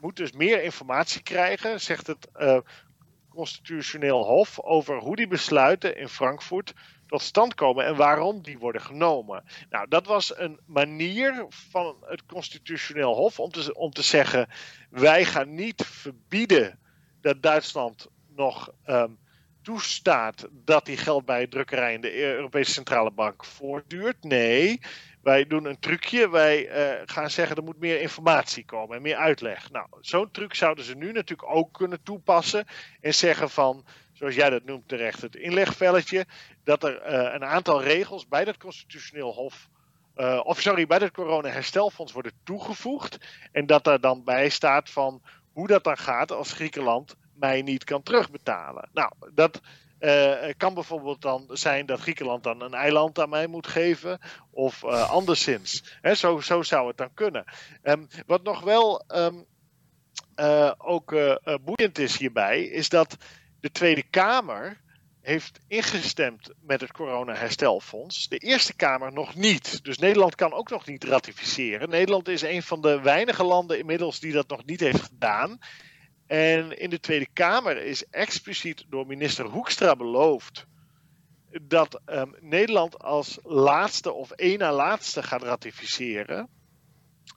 moet 0.00 0.16
dus 0.16 0.32
meer 0.32 0.62
informatie 0.62 1.22
krijgen, 1.22 1.80
zegt 1.80 2.06
het 2.06 2.28
uh, 2.38 2.58
constitutioneel 3.28 4.24
hof, 4.24 4.60
over 4.60 4.98
hoe 4.98 5.16
die 5.16 5.28
besluiten 5.28 5.96
in 5.96 6.08
Frankfurt 6.08 6.74
tot 7.06 7.22
stand 7.22 7.54
komen 7.54 7.84
en 7.84 7.96
waarom 7.96 8.42
die 8.42 8.58
worden 8.58 8.82
genomen. 8.82 9.44
Nou, 9.70 9.88
dat 9.88 10.06
was 10.06 10.38
een 10.38 10.60
manier 10.66 11.46
van 11.48 11.96
het 12.00 12.26
constitutioneel 12.26 13.14
hof 13.14 13.40
om 13.40 13.50
te, 13.50 13.74
om 13.74 13.90
te 13.90 14.02
zeggen: 14.02 14.48
wij 14.90 15.24
gaan 15.24 15.54
niet 15.54 15.84
verbieden 15.84 16.78
dat 17.26 17.42
Duitsland 17.42 18.08
nog 18.36 18.72
um, 18.86 19.18
toestaat 19.62 20.48
dat 20.50 20.86
die 20.86 20.96
geldbijdrukkerij 20.96 21.94
in 21.94 22.00
de 22.00 22.22
Europese 22.22 22.72
Centrale 22.72 23.10
Bank 23.10 23.44
voortduurt. 23.44 24.24
Nee, 24.24 24.80
wij 25.22 25.46
doen 25.46 25.64
een 25.64 25.78
trucje. 25.78 26.30
Wij 26.30 26.68
uh, 26.68 27.02
gaan 27.04 27.30
zeggen 27.30 27.56
er 27.56 27.62
moet 27.62 27.78
meer 27.78 28.00
informatie 28.00 28.64
komen 28.64 28.96
en 28.96 29.02
meer 29.02 29.16
uitleg. 29.16 29.70
Nou, 29.70 29.86
zo'n 30.00 30.30
truc 30.30 30.54
zouden 30.54 30.84
ze 30.84 30.94
nu 30.94 31.12
natuurlijk 31.12 31.50
ook 31.50 31.72
kunnen 31.72 32.02
toepassen 32.02 32.66
en 33.00 33.14
zeggen 33.14 33.50
van, 33.50 33.84
zoals 34.12 34.34
jij 34.34 34.50
dat 34.50 34.64
noemt 34.64 34.88
terecht, 34.88 35.22
het 35.22 35.36
inlegvelletje, 35.36 36.26
dat 36.64 36.84
er 36.84 37.02
uh, 37.06 37.34
een 37.34 37.44
aantal 37.44 37.82
regels 37.82 38.28
bij 38.28 38.44
dat 38.44 38.56
constitutioneel 38.56 39.32
hof 39.32 39.68
uh, 40.16 40.40
of 40.44 40.60
sorry, 40.60 40.86
bij 40.86 40.98
het 40.98 41.12
corona-herstelfonds 41.12 42.12
worden 42.12 42.32
toegevoegd. 42.44 43.18
En 43.52 43.66
dat 43.66 43.86
er 43.86 44.00
dan 44.00 44.24
bij 44.24 44.48
staat 44.48 44.90
van 44.90 45.22
hoe 45.56 45.66
dat 45.66 45.84
dan 45.84 45.98
gaat 45.98 46.32
als 46.32 46.52
Griekenland 46.52 47.16
mij 47.34 47.62
niet 47.62 47.84
kan 47.84 48.02
terugbetalen. 48.02 48.88
Nou, 48.92 49.12
dat 49.34 49.60
Uh, 50.00 50.48
kan 50.56 50.74
bijvoorbeeld 50.74 51.22
dan 51.22 51.48
zijn 51.52 51.86
dat 51.86 52.00
Griekenland 52.00 52.42
dan 52.42 52.60
een 52.60 52.74
eiland 52.74 53.18
aan 53.18 53.28
mij 53.28 53.46
moet 53.46 53.66
geven, 53.66 54.18
of 54.50 54.82
uh, 54.82 55.10
anderszins. 55.10 55.98
Zo, 56.14 56.40
zo 56.40 56.62
zou 56.62 56.88
het 56.88 56.96
dan 56.96 57.14
kunnen. 57.14 57.44
Um, 57.82 58.06
wat 58.26 58.42
nog 58.42 58.60
wel 58.60 59.04
um, 59.14 59.44
uh, 60.36 60.72
ook 60.78 61.14
boeiend 61.64 61.98
is 61.98 62.16
hierbij, 62.16 62.62
is 62.62 62.88
dat 62.88 63.16
de 63.60 63.70
Tweede 63.70 64.02
Kamer 64.02 64.80
heeft 65.26 65.60
ingestemd 65.68 66.50
met 66.60 66.80
het 66.80 66.92
corona-herstelfonds. 66.92 68.28
De 68.28 68.38
Eerste 68.38 68.74
Kamer 68.74 69.12
nog 69.12 69.34
niet. 69.34 69.84
Dus 69.84 69.98
Nederland 69.98 70.34
kan 70.34 70.52
ook 70.52 70.70
nog 70.70 70.86
niet 70.86 71.04
ratificeren. 71.04 71.88
Nederland 71.88 72.28
is 72.28 72.42
een 72.42 72.62
van 72.62 72.80
de 72.80 73.00
weinige 73.00 73.44
landen 73.44 73.78
inmiddels 73.78 74.20
die 74.20 74.32
dat 74.32 74.48
nog 74.48 74.64
niet 74.64 74.80
heeft 74.80 75.02
gedaan. 75.02 75.58
En 76.26 76.78
in 76.78 76.90
de 76.90 77.00
Tweede 77.00 77.28
Kamer 77.32 77.76
is 77.76 78.06
expliciet 78.10 78.84
door 78.88 79.06
minister 79.06 79.44
Hoekstra 79.44 79.96
beloofd 79.96 80.66
dat 81.62 82.00
um, 82.06 82.34
Nederland 82.40 82.98
als 82.98 83.38
laatste 83.42 84.12
of 84.12 84.30
één 84.30 84.58
na 84.58 84.72
laatste 84.72 85.22
gaat 85.22 85.42
ratificeren. 85.42 86.48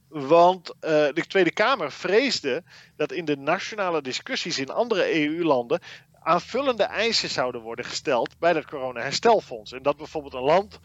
Want 0.10 0.70
uh, 0.70 0.80
de 0.90 1.24
Tweede 1.28 1.52
Kamer 1.52 1.92
vreesde 1.92 2.64
dat 2.96 3.12
in 3.12 3.26
de 3.26 3.38
nationale 3.38 4.02
discussies 4.02 4.60
in 4.60 4.70
andere 4.70 5.16
EU-landen 5.22 5.80
aanvullende 6.22 6.84
eisen 6.84 7.30
zouden 7.30 7.62
worden 7.62 7.86
gesteld 7.86 8.40
bij 8.40 8.54
dat 8.54 8.66
corona-herstelfonds. 8.66 9.72
En 9.72 9.84
dat 9.84 9.98
bijvoorbeeld 9.98 10.34
een 10.34 10.42
land 10.42 10.80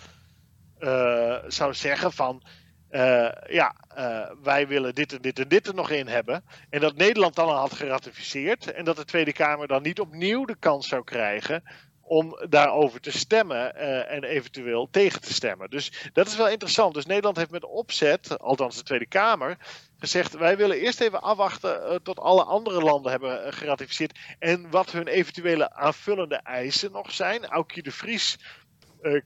uh, 0.78 1.36
zou 1.46 1.74
zeggen 1.74 2.12
van. 2.12 2.42
Uh, 2.90 3.28
ja, 3.46 3.74
uh, 3.98 4.30
wij 4.42 4.68
willen 4.68 4.94
dit 4.94 5.12
en 5.12 5.22
dit 5.22 5.38
en 5.38 5.48
dit 5.48 5.66
er 5.66 5.74
nog 5.74 5.90
in 5.90 6.06
hebben. 6.06 6.44
En 6.70 6.80
dat 6.80 6.96
Nederland 6.96 7.34
dan 7.34 7.48
al 7.48 7.54
had 7.54 7.72
geratificeerd. 7.72 8.72
En 8.72 8.84
dat 8.84 8.96
de 8.96 9.04
Tweede 9.04 9.32
Kamer 9.32 9.66
dan 9.66 9.82
niet 9.82 10.00
opnieuw 10.00 10.44
de 10.44 10.56
kans 10.58 10.88
zou 10.88 11.04
krijgen 11.04 11.62
om 12.00 12.38
daarover 12.48 13.00
te 13.00 13.10
stemmen 13.10 13.76
en 14.08 14.24
eventueel 14.24 14.88
tegen 14.90 15.20
te 15.20 15.32
stemmen. 15.32 15.70
Dus 15.70 16.10
dat 16.12 16.26
is 16.26 16.36
wel 16.36 16.48
interessant. 16.48 16.94
Dus 16.94 17.06
Nederland 17.06 17.36
heeft 17.36 17.50
met 17.50 17.64
opzet, 17.64 18.38
althans 18.38 18.76
de 18.76 18.82
Tweede 18.82 19.06
Kamer, 19.06 19.56
gezegd: 20.04 20.32
wij 20.32 20.56
willen 20.56 20.78
eerst 20.78 21.00
even 21.00 21.22
afwachten 21.22 21.82
uh, 21.82 21.94
tot 22.02 22.18
alle 22.18 22.44
andere 22.44 22.82
landen 22.82 23.10
hebben 23.10 23.46
uh, 23.46 23.52
geratificeerd 23.52 24.18
en 24.38 24.70
wat 24.70 24.90
hun 24.90 25.06
eventuele 25.06 25.72
aanvullende 25.72 26.36
eisen 26.36 26.92
nog 26.92 27.12
zijn. 27.12 27.46
Aukje 27.46 27.82
de 27.82 27.90
Vries, 27.90 28.38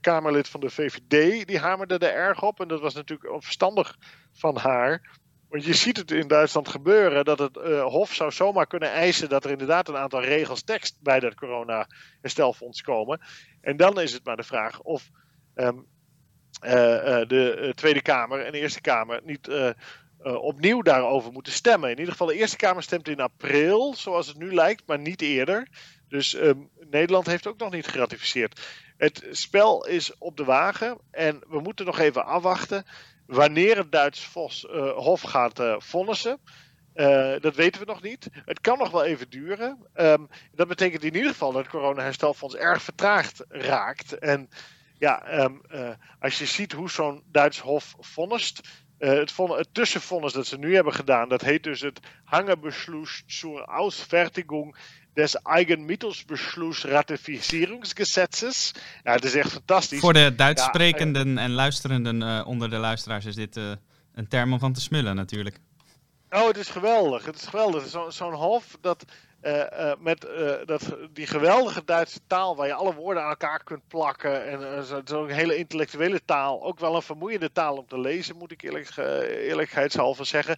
Kamerlid 0.01 0.49
van 0.49 0.59
de 0.59 0.69
VVD, 0.69 1.47
die 1.47 1.59
hamerde 1.59 1.97
er 1.97 2.13
erg 2.13 2.43
op 2.43 2.59
en 2.59 2.67
dat 2.67 2.79
was 2.79 2.93
natuurlijk 2.93 3.43
verstandig 3.43 3.97
van 4.33 4.57
haar. 4.57 5.17
Want 5.49 5.65
je 5.65 5.73
ziet 5.73 5.97
het 5.97 6.11
in 6.11 6.27
Duitsland 6.27 6.67
gebeuren 6.67 7.25
dat 7.25 7.39
het 7.39 7.55
Hof 7.81 8.13
zou 8.13 8.31
zomaar 8.31 8.67
kunnen 8.67 8.89
eisen 8.89 9.29
dat 9.29 9.45
er 9.45 9.51
inderdaad 9.51 9.87
een 9.87 9.97
aantal 9.97 10.21
regels 10.21 10.63
tekst 10.63 11.01
bij 11.01 11.19
dat 11.19 11.35
corona-herstelfonds 11.35 12.81
komen. 12.81 13.21
En 13.61 13.77
dan 13.77 14.01
is 14.01 14.13
het 14.13 14.25
maar 14.25 14.37
de 14.37 14.43
vraag 14.43 14.81
of 14.81 15.09
uh, 15.55 15.69
de 17.27 17.71
Tweede 17.75 18.01
Kamer 18.01 18.45
en 18.45 18.51
de 18.51 18.59
Eerste 18.59 18.81
Kamer 18.81 19.21
niet 19.23 19.47
opnieuw 20.23 20.81
daarover 20.81 21.31
moeten 21.31 21.53
stemmen. 21.53 21.89
In 21.89 21.97
ieder 21.97 22.11
geval, 22.11 22.27
de 22.27 22.35
Eerste 22.35 22.57
Kamer 22.57 22.83
stemt 22.83 23.07
in 23.07 23.19
april, 23.19 23.93
zoals 23.95 24.27
het 24.27 24.37
nu 24.37 24.53
lijkt, 24.53 24.83
maar 24.85 24.99
niet 24.99 25.21
eerder. 25.21 25.67
Dus 26.07 26.33
um, 26.33 26.69
Nederland 26.89 27.25
heeft 27.25 27.47
ook 27.47 27.59
nog 27.59 27.71
niet 27.71 27.87
geratificeerd. 27.87 28.61
Het 28.97 29.27
spel 29.31 29.85
is 29.85 30.17
op 30.17 30.37
de 30.37 30.43
wagen 30.43 30.97
en 31.11 31.41
we 31.47 31.59
moeten 31.59 31.85
nog 31.85 31.99
even 31.99 32.25
afwachten 32.25 32.85
wanneer 33.25 33.77
het 33.77 33.91
Duits 33.91 34.25
Vos, 34.25 34.63
uh, 34.69 34.91
Hof 34.91 35.21
gaat 35.21 35.59
uh, 35.59 35.75
vonnissen. 35.77 36.39
Dat 37.39 37.55
weten 37.55 37.81
we 37.81 37.87
nog 37.87 38.01
niet. 38.01 38.27
Het 38.31 38.61
kan 38.61 38.77
nog 38.77 38.91
wel 38.91 39.03
even 39.03 39.29
duren. 39.29 39.87
Um, 39.95 40.27
dat 40.51 40.67
betekent 40.67 41.03
in 41.03 41.15
ieder 41.15 41.31
geval 41.31 41.51
dat 41.51 41.61
het 41.61 41.71
coronaherstelfonds 41.71 42.55
erg 42.55 42.81
vertraagd 42.81 43.45
raakt. 43.49 44.17
En 44.17 44.49
ja, 44.97 45.43
um, 45.43 45.61
als 46.19 46.39
je 46.39 46.45
ziet 46.45 46.71
hoe 46.71 46.89
zo'n 46.89 47.23
Duits 47.31 47.59
Hof 47.59 47.95
vonnist. 47.99 48.61
Het, 48.99 49.37
het 49.37 49.67
tussenvonnis 49.71 50.33
dat 50.33 50.47
ze 50.47 50.57
nu 50.57 50.75
hebben 50.75 50.93
gedaan, 50.93 51.29
dat 51.29 51.41
heet 51.41 51.63
dus 51.63 51.81
het 51.81 51.99
Hangebeschluss 52.23 53.23
zur 53.25 53.65
Ausfertigung 53.65 54.75
des 55.13 55.41
Eigenmittelsbeschluss 55.41 56.83
Ratificierungsgesetzes. 56.83 58.71
Ja, 59.03 59.11
het 59.13 59.23
is 59.23 59.35
echt 59.35 59.51
fantastisch. 59.51 59.99
Voor 59.99 60.13
de 60.13 60.35
Duits 60.35 60.63
sprekenden 60.63 61.33
ja, 61.33 61.41
en 61.41 61.51
luisterenden 61.51 62.21
uh, 62.21 62.47
onder 62.47 62.69
de 62.69 62.77
luisteraars 62.77 63.25
is 63.25 63.35
dit 63.35 63.57
uh, 63.57 63.71
een 64.13 64.27
term 64.27 64.53
om 64.53 64.59
van 64.59 64.73
te 64.73 64.81
smullen 64.81 65.15
natuurlijk. 65.15 65.59
Oh, 66.29 66.47
het 66.47 66.57
is 66.57 66.69
geweldig. 66.69 67.25
Het 67.25 67.35
is 67.35 67.45
geweldig. 67.45 67.87
Zo'n 67.87 68.11
zo 68.11 68.31
hof 68.31 68.77
dat 68.81 69.05
met 69.99 70.27
dat, 70.65 70.97
die 71.13 71.27
geweldige 71.27 71.83
Duitse 71.85 72.19
taal 72.27 72.55
waar 72.55 72.67
je 72.67 72.73
alle 72.73 72.93
woorden 72.93 73.23
aan 73.23 73.29
elkaar 73.29 73.63
kunt 73.63 73.87
plakken. 73.87 74.45
En 74.45 74.83
zo'n 74.85 75.01
zo 75.05 75.25
hele 75.25 75.57
intellectuele 75.57 76.21
taal. 76.25 76.63
Ook 76.63 76.79
wel 76.79 76.95
een 76.95 77.01
vermoeiende 77.01 77.51
taal 77.51 77.77
om 77.77 77.87
te 77.87 77.99
lezen, 77.99 78.37
moet 78.37 78.51
ik 78.51 78.61
eerlijk, 78.61 78.97
eerlijkheidshalve 79.27 80.23
zeggen. 80.23 80.57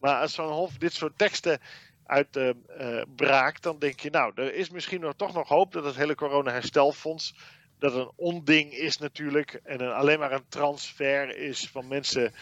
maar 0.00 0.20
als 0.20 0.34
zo'n 0.34 0.52
hof 0.52 0.78
dit 0.78 0.92
soort 0.92 1.18
teksten 1.18 1.60
uitbraakt, 2.06 3.62
dan 3.62 3.78
denk 3.78 4.00
je, 4.00 4.10
nou, 4.10 4.32
er 4.34 4.54
is 4.54 4.70
misschien 4.70 5.00
nog, 5.00 5.14
toch 5.16 5.32
nog 5.32 5.48
hoop 5.48 5.72
dat 5.72 5.84
het 5.84 5.96
hele 5.96 6.14
corona-herstelfonds, 6.14 7.34
dat 7.78 7.94
een 7.94 8.10
onding 8.16 8.72
is 8.72 8.98
natuurlijk, 8.98 9.60
en 9.64 9.80
een, 9.80 9.92
alleen 9.92 10.18
maar 10.18 10.32
een 10.32 10.48
transfer 10.48 11.36
is 11.36 11.68
van 11.68 11.88
mensen 11.88 12.34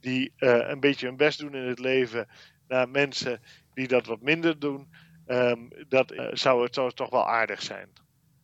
die 0.00 0.32
een 0.36 0.80
beetje 0.80 1.06
hun 1.06 1.16
best 1.16 1.38
doen 1.38 1.54
in 1.54 1.68
het 1.68 1.78
leven, 1.78 2.28
naar 2.68 2.88
mensen 2.88 3.40
die 3.76 3.88
dat 3.88 4.06
wat 4.06 4.20
minder 4.20 4.58
doen. 4.58 4.86
Um, 5.26 5.68
dat 5.88 6.12
uh, 6.12 6.24
zou 6.32 6.62
het 6.62 6.96
toch 6.96 7.10
wel 7.10 7.28
aardig 7.28 7.62
zijn. 7.62 7.88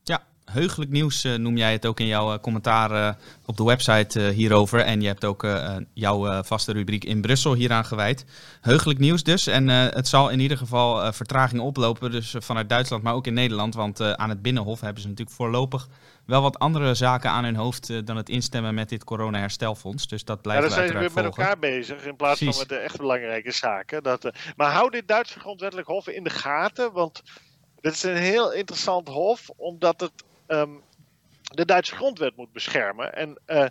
Ja, 0.03 0.23
heugelijk 0.45 0.91
nieuws 0.91 1.25
uh, 1.25 1.35
noem 1.35 1.57
jij 1.57 1.73
het 1.73 1.87
ook 1.87 2.01
in 2.01 2.07
jouw 2.07 2.33
uh, 2.33 2.39
commentaar 2.39 3.17
op 3.47 3.57
de 3.57 3.65
website 3.65 4.21
hierover. 4.21 4.81
En 4.81 5.01
je 5.01 5.07
hebt 5.07 5.25
ook 5.25 5.47
jouw 5.93 6.43
vaste 6.43 6.73
rubriek 6.73 7.05
in 7.05 7.21
Brussel 7.21 7.55
hieraan 7.55 7.85
gewijd. 7.85 8.25
Heugelijk 8.61 8.99
nieuws 8.99 9.23
dus. 9.23 9.47
En 9.47 9.69
het 9.69 10.09
zal 10.09 10.29
in 10.29 10.41
ieder 10.41 10.57
geval 10.57 11.13
vertraging 11.13 11.61
oplopen. 11.61 12.11
Dus 12.11 12.35
vanuit 12.39 12.69
Duitsland, 12.69 13.03
maar 13.03 13.15
ook 13.15 13.27
in 13.27 13.35
Nederland. 13.35 13.75
Want 13.75 14.01
aan 14.01 14.29
het 14.29 14.43
Binnenhof 14.43 14.81
hebben 14.81 15.03
ze 15.03 15.09
natuurlijk 15.09 15.37
voorlopig 15.37 15.89
wel 16.27 16.43
wat 16.43 16.59
andere 16.59 16.95
zaken 16.95 17.31
aan 17.31 17.45
hun 17.45 17.57
hoofd 17.57 18.07
dan 18.07 18.17
het 18.17 18.29
instemmen 18.29 18.75
met 18.75 18.89
dit 18.89 19.05
corona-herstelfonds. 19.05 20.09
Dus 20.09 20.25
dat 20.25 20.43
blijft 20.43 20.63
ja, 20.63 20.69
dan 20.69 20.77
zijn 20.77 20.89
ze 20.89 20.99
weer 20.99 21.13
met 21.15 21.25
elkaar 21.25 21.59
bezig 21.59 22.05
in 22.05 22.17
plaats 22.17 22.39
Precies. 22.39 22.57
van 22.57 22.67
met 22.69 22.79
de 22.79 22.85
echt 22.85 22.97
belangrijke 22.97 23.53
zaken. 23.53 24.03
Dat, 24.03 24.31
maar 24.57 24.73
hou 24.73 24.91
dit 24.91 25.09
Duitse 25.09 25.41
grondwettelijk 25.41 25.89
hof 25.89 26.09
in 26.09 26.25
de 26.25 26.31
gaten, 26.31 26.93
want... 26.93 27.23
Dit 27.83 27.93
is 27.93 28.03
een 28.03 28.17
heel 28.17 28.53
interessant 28.53 29.09
hof, 29.09 29.51
omdat 29.57 30.01
het 30.01 30.13
um, 30.47 30.83
de 31.43 31.65
Duitse 31.65 31.95
grondwet 31.95 32.37
moet 32.37 32.53
beschermen. 32.53 33.15
En 33.15 33.39
uh, 33.47 33.65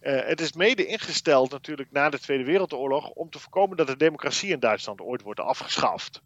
het 0.00 0.40
is 0.40 0.52
mede 0.52 0.86
ingesteld 0.86 1.50
natuurlijk 1.50 1.92
na 1.92 2.10
de 2.10 2.18
Tweede 2.18 2.44
Wereldoorlog 2.44 3.08
om 3.08 3.30
te 3.30 3.38
voorkomen 3.38 3.76
dat 3.76 3.86
de 3.86 3.96
democratie 3.96 4.50
in 4.50 4.60
Duitsland 4.60 5.00
ooit 5.00 5.22
wordt 5.22 5.40
afgeschaft. 5.40 6.22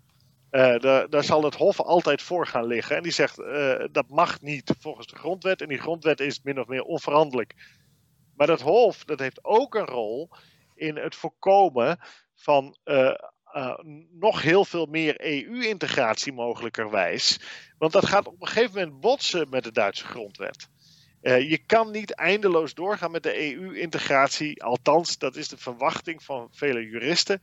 Uh, 0.50 1.06
daar, 1.08 1.24
zal 1.24 1.44
het 1.44 1.54
Hof 1.54 1.80
altijd 1.80 2.22
voor 2.22 2.46
gaan 2.46 2.66
liggen. 2.66 2.96
En 2.96 3.02
die 3.02 3.12
zegt 3.12 3.36
dat 3.92 4.08
mag 4.08 4.40
niet 4.40 4.74
volgens 4.78 5.06
de 5.06 5.16
grondwet. 5.16 5.60
En 5.62 5.68
die 5.68 5.78
grondwet 5.78 6.20
is 6.20 6.42
min 6.42 6.60
of 6.60 6.66
meer 6.66 6.82
onveranderlijk. 6.82 7.54
Maar 8.36 8.46
dat 8.46 8.60
Hof 8.60 9.04
dat 9.04 9.18
heeft 9.18 9.44
ook 9.44 9.74
een 9.74 9.86
rol 9.86 10.28
in 10.74 10.96
het 10.96 11.14
voorkomen 11.14 11.98
van 12.34 12.76
uh, 12.84 13.14
nog 14.10 14.42
heel 14.42 14.64
veel 14.64 14.86
meer 14.86 15.20
EU-integratie 15.20 16.32
mogelijkerwijs. 16.32 17.40
Want 17.78 17.92
dat 17.92 18.06
gaat 18.06 18.26
op 18.26 18.40
een 18.40 18.48
gegeven 18.48 18.74
moment 18.74 19.00
botsen 19.00 19.48
met 19.48 19.64
de 19.64 19.72
Duitse 19.72 20.04
grondwet. 20.04 20.68
Je 21.22 21.58
kan 21.66 21.90
niet 21.90 22.10
eindeloos 22.10 22.74
doorgaan 22.74 23.10
met 23.10 23.22
de 23.22 23.54
EU-integratie. 23.54 24.62
Althans, 24.62 25.18
dat 25.18 25.36
is 25.36 25.48
de 25.48 25.56
verwachting 25.56 26.22
van 26.22 26.48
vele 26.52 26.88
juristen. 26.88 27.42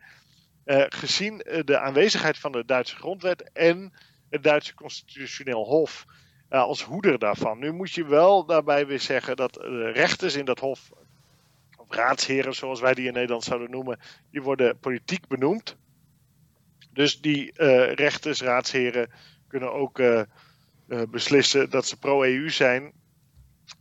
Uh, 0.68 0.84
gezien 0.90 1.38
de 1.66 1.80
aanwezigheid 1.80 2.38
van 2.38 2.52
de 2.52 2.66
Duitse 2.66 2.96
grondwet 2.96 3.52
en 3.52 3.94
het 4.30 4.44
Duitse 4.44 4.74
constitutioneel 4.74 5.64
hof 5.64 6.06
als 6.50 6.82
hoeder 6.82 7.20
daarvan. 7.20 7.60
Nu 7.60 7.72
moet 7.72 7.92
je 7.92 8.06
wel 8.06 8.46
daarbij 8.46 8.88
weer 8.88 9.00
zeggen 9.00 9.36
dat 9.36 9.54
de 9.54 9.92
rechters 9.92 10.36
in 10.36 10.46
dat 10.46 10.60
hof, 10.60 10.92
of 11.78 11.86
raadsheren 11.96 12.56
zoals 12.56 12.80
wij 12.80 12.94
die 12.94 13.08
in 13.08 13.14
Nederland 13.14 13.44
zouden 13.44 13.72
noemen, 13.72 14.00
die 14.32 14.42
worden 14.42 14.80
politiek 14.80 15.28
benoemd. 15.28 15.76
Dus 16.92 17.22
die 17.22 17.54
uh, 17.58 17.94
rechters, 17.94 18.42
raadsheren 18.42 19.12
kunnen 19.48 19.74
ook 19.74 20.02
beslissen 21.10 21.70
dat 21.70 21.86
ze 21.86 22.00
pro-EU 22.00 22.50
zijn. 22.50 22.92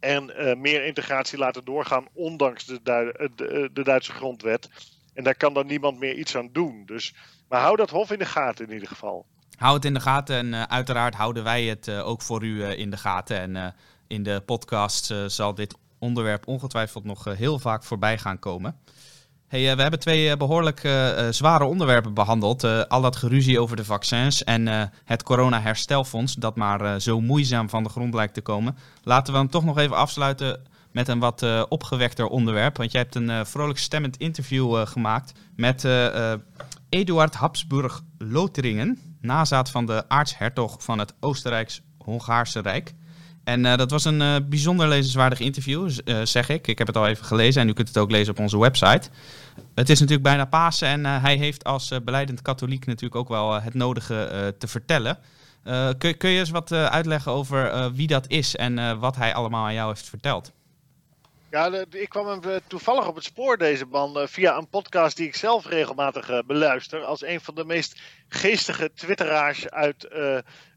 En 0.00 0.24
meer 0.60 0.84
integratie 0.84 1.38
laten 1.38 1.64
doorgaan, 1.64 2.08
ondanks 2.12 2.64
de, 2.66 3.70
de, 3.72 3.82
Duitse 3.82 4.12
grondwet. 4.12 4.68
En 5.16 5.24
daar 5.24 5.34
kan 5.34 5.54
dan 5.54 5.66
niemand 5.66 5.98
meer 5.98 6.14
iets 6.14 6.36
aan 6.36 6.48
doen. 6.52 6.82
Dus, 6.86 7.14
maar 7.48 7.60
hou 7.60 7.76
dat 7.76 7.90
hof 7.90 8.10
in 8.10 8.18
de 8.18 8.24
gaten 8.24 8.66
in 8.66 8.72
ieder 8.72 8.88
geval. 8.88 9.26
Hou 9.56 9.74
het 9.74 9.84
in 9.84 9.94
de 9.94 10.00
gaten 10.00 10.36
en 10.36 10.70
uiteraard 10.70 11.14
houden 11.14 11.44
wij 11.44 11.64
het 11.64 11.90
ook 11.90 12.22
voor 12.22 12.44
u 12.44 12.64
in 12.64 12.90
de 12.90 12.96
gaten. 12.96 13.56
En 13.56 13.74
in 14.06 14.22
de 14.22 14.42
podcast 14.46 15.14
zal 15.26 15.54
dit 15.54 15.74
onderwerp 15.98 16.46
ongetwijfeld 16.46 17.04
nog 17.04 17.24
heel 17.24 17.58
vaak 17.58 17.84
voorbij 17.84 18.18
gaan 18.18 18.38
komen. 18.38 18.76
Hey, 19.48 19.76
we 19.76 19.82
hebben 19.82 20.00
twee 20.00 20.36
behoorlijk 20.36 20.80
zware 21.30 21.64
onderwerpen 21.64 22.14
behandeld. 22.14 22.64
al 22.88 23.00
dat 23.00 23.16
geruzie 23.16 23.60
over 23.60 23.76
de 23.76 23.84
vaccins 23.84 24.44
en 24.44 24.90
het 25.04 25.22
corona-herstelfonds, 25.22 26.34
dat 26.34 26.56
maar 26.56 27.00
zo 27.00 27.20
moeizaam 27.20 27.68
van 27.68 27.82
de 27.82 27.88
grond 27.88 28.14
lijkt 28.14 28.34
te 28.34 28.40
komen. 28.40 28.76
Laten 29.02 29.32
we 29.32 29.38
hem 29.38 29.50
toch 29.50 29.64
nog 29.64 29.78
even 29.78 29.96
afsluiten 29.96 30.60
met 30.96 31.08
een 31.08 31.18
wat 31.18 31.42
uh, 31.42 31.62
opgewekter 31.68 32.26
onderwerp. 32.26 32.76
Want 32.76 32.92
jij 32.92 33.00
hebt 33.00 33.14
een 33.14 33.28
uh, 33.28 33.44
vrolijk 33.44 33.78
stemmend 33.78 34.16
interview 34.16 34.74
uh, 34.74 34.86
gemaakt 34.86 35.32
met 35.56 35.88
Eduard 36.88 37.34
Habsburg 37.34 38.02
Loteringen, 38.18 38.98
nazaat 39.20 39.70
van 39.70 39.86
de 39.86 40.08
aartshertog 40.08 40.76
van 40.82 40.98
het 40.98 41.14
Oostenrijks-Hongaarse 41.20 42.60
Rijk. 42.60 42.94
En 43.44 43.62
dat 43.62 43.90
was 43.90 44.04
een 44.04 44.48
bijzonder 44.48 44.88
lezenswaardig 44.88 45.40
interview, 45.40 45.90
zeg 46.22 46.48
ik. 46.48 46.66
Ik 46.66 46.78
heb 46.78 46.86
het 46.86 46.96
al 46.96 47.06
even 47.06 47.24
gelezen 47.24 47.62
en 47.62 47.68
u 47.68 47.72
kunt 47.72 47.88
het 47.88 47.98
ook 47.98 48.10
lezen 48.10 48.32
op 48.32 48.40
onze 48.40 48.58
website. 48.58 49.08
Het 49.74 49.88
is 49.88 50.00
natuurlijk 50.00 50.28
bijna 50.28 50.44
Pasen 50.44 50.88
en 50.88 51.04
hij 51.04 51.36
heeft 51.36 51.64
als 51.64 51.92
beleidend 52.04 52.42
katholiek 52.42 52.86
natuurlijk 52.86 53.14
ook 53.14 53.28
wel 53.28 53.60
het 53.60 53.74
nodige 53.74 54.54
te 54.58 54.66
vertellen. 54.66 55.18
kun, 55.98 56.16
kun, 56.16 56.30
je 56.30 56.38
eens 56.38 56.50
wat 56.50 56.72
uitleggen 56.72 57.32
over 57.32 57.92
wie 57.94 58.06
dat 58.06 58.28
is 58.28 58.56
en 58.56 58.98
wat 58.98 59.16
hij 59.16 59.34
allemaal 59.34 59.64
aan 59.64 59.74
jou 59.74 59.88
heeft 59.88 60.08
verteld? 60.08 60.52
Ja, 61.56 61.84
ik 61.90 62.08
kwam 62.08 62.26
hem 62.26 62.42
eh, 62.42 62.56
toevallig 62.66 63.08
op 63.08 63.14
het 63.14 63.24
spoor, 63.24 63.58
deze 63.58 63.84
man, 63.86 64.18
eh, 64.18 64.26
via 64.26 64.56
een 64.56 64.68
podcast 64.68 65.16
die 65.16 65.26
ik 65.26 65.36
zelf 65.36 65.66
regelmatig 65.66 66.30
uh, 66.30 66.38
beluister. 66.46 67.04
Als 67.04 67.22
een 67.22 67.40
van 67.40 67.54
de 67.54 67.64
meest 67.64 68.00
geestige 68.28 68.92
twitteraars 68.94 69.70
uit 69.70 70.08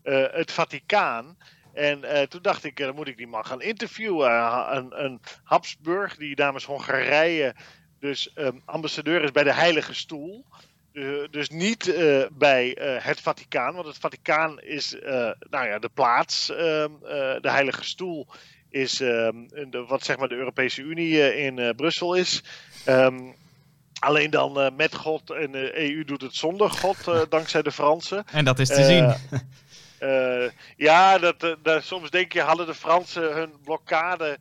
het 0.03 0.51
Vaticaan. 0.51 1.37
En 1.73 2.29
toen 2.29 2.41
dacht 2.41 2.63
ik, 2.63 2.77
dan 2.77 2.95
moet 2.95 3.07
ik 3.07 3.17
die 3.17 3.27
man 3.27 3.45
gaan 3.45 3.61
interviewen. 3.61 4.31
een, 4.75 5.03
een 5.03 5.21
Habsburg, 5.43 6.17
die 6.17 6.35
namens 6.35 6.65
Hongarije 6.65 7.55
dus 7.99 8.31
um, 8.35 8.61
ambassadeur 8.65 9.23
is 9.23 9.31
bij 9.31 9.43
de 9.43 9.53
Heilige 9.53 9.93
Stoel. 9.93 10.45
dus 11.29 11.49
niet 11.49 11.95
bij 12.31 12.77
het 13.01 13.21
Vaticaan, 13.21 13.73
want 13.73 13.87
het 13.87 13.97
Vaticaan 13.97 14.59
is 14.59 14.95
nou 15.49 15.67
ja, 15.67 15.79
de 15.79 15.89
plaats, 15.93 16.49
ehm, 16.49 16.91
de 17.41 17.49
Heilige 17.49 17.83
Stoel 17.83 18.27
is 18.69 19.01
ehm, 19.01 19.35
de, 19.69 19.85
wat 19.87 20.03
zeg 20.03 20.17
maar 20.17 20.27
de 20.27 20.35
Europese 20.35 20.81
Unie 20.81 21.23
eh, 21.23 21.45
in 21.45 21.59
eh, 21.59 21.69
Brussel 21.75 22.13
is. 22.13 22.43
Ehm, 22.85 23.19
alleen 23.99 24.29
dan 24.29 24.59
eh, 24.59 24.71
met 24.75 24.95
God 24.95 25.31
en 25.31 25.51
de 25.51 25.79
EU 25.79 26.03
doet 26.03 26.21
het 26.21 26.35
zonder 26.35 26.69
God, 26.69 26.97
dankzij 27.29 27.61
de 27.61 27.71
Fransen. 27.71 28.25
En 28.31 28.45
dat 28.45 28.59
is 28.59 28.67
te 28.67 28.83
zien. 28.83 29.13
ja, 30.75 31.17
dat, 31.17 31.57
dat, 31.63 31.83
soms 31.83 32.09
denk 32.09 32.33
je, 32.33 32.41
hadden 32.41 32.65
de 32.65 32.73
Fransen 32.73 33.33
hun 33.33 33.51
blokkade 33.63 34.37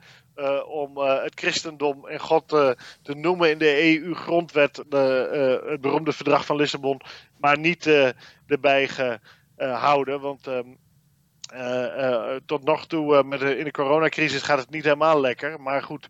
om 0.66 0.98
het 0.98 1.32
christendom 1.34 2.06
en 2.06 2.20
God 2.20 2.48
te 2.48 3.14
noemen 3.14 3.50
in 3.50 3.58
de 3.58 3.82
EU-grondwet, 3.82 4.76
het 4.76 5.80
beroemde 5.80 6.12
verdrag 6.12 6.46
van 6.46 6.56
Lissabon, 6.56 7.00
maar 7.36 7.58
niet 7.58 7.90
erbij 8.46 8.88
gehouden. 8.88 10.20
Want 10.20 10.46
ehm, 10.46 10.66
tot 12.46 12.64
nog 12.64 12.86
toe, 12.86 13.16
uh, 13.16 13.22
met 13.22 13.40
de, 13.40 13.58
in 13.58 13.64
de 13.64 13.70
coronacrisis, 13.70 14.42
gaat 14.42 14.58
het 14.58 14.70
niet 14.70 14.84
helemaal 14.84 15.20
lekker. 15.20 15.60
Maar 15.60 15.82
goed, 15.82 16.08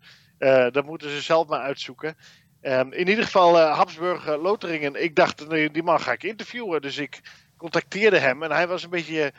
dat 0.71 0.85
moeten 0.85 1.09
ze 1.09 1.21
zelf 1.21 1.47
maar 1.47 1.59
uitzoeken. 1.59 2.17
Um, 2.61 2.93
in 2.93 3.07
ieder 3.07 3.23
geval, 3.23 3.57
Habsburg 3.57 4.25
Loteringen. 4.25 5.03
Ik 5.03 5.15
dacht, 5.15 5.47
nee, 5.47 5.71
die 5.71 5.83
man 5.83 5.99
ga 5.99 6.11
ik 6.11 6.23
interviewen. 6.23 6.81
Dus 6.81 6.97
ik 6.97 7.21
contacteerde 7.57 8.17
hem. 8.17 8.43
En 8.43 8.51
hij 8.51 8.67
was 8.67 8.83
een 8.83 8.89
beetje 8.89 9.33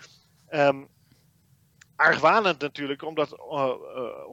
um, 0.51 0.89
argwanend 1.97 2.61
natuurlijk. 2.61 3.03
Omdat 3.03 3.31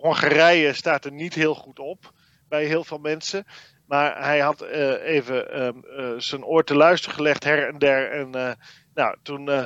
Hongarije 0.01 0.73
staat 0.73 1.05
er 1.05 1.11
niet 1.11 1.33
heel 1.33 1.55
goed 1.55 1.79
op. 1.79 2.11
Bij 2.49 2.65
heel 2.65 2.83
veel 2.83 2.97
mensen. 2.97 3.45
Maar 3.87 4.23
hij 4.23 4.39
had 4.39 4.61
even 5.01 5.61
um, 5.61 5.83
zijn 6.21 6.45
oor 6.45 6.63
te 6.63 6.75
luisteren 6.75 7.15
gelegd 7.15 7.43
her 7.43 7.67
en 7.67 7.77
der. 7.77 8.11
En 8.11 8.57
nou, 8.93 9.17
toen 9.23 9.49
uh, 9.49 9.63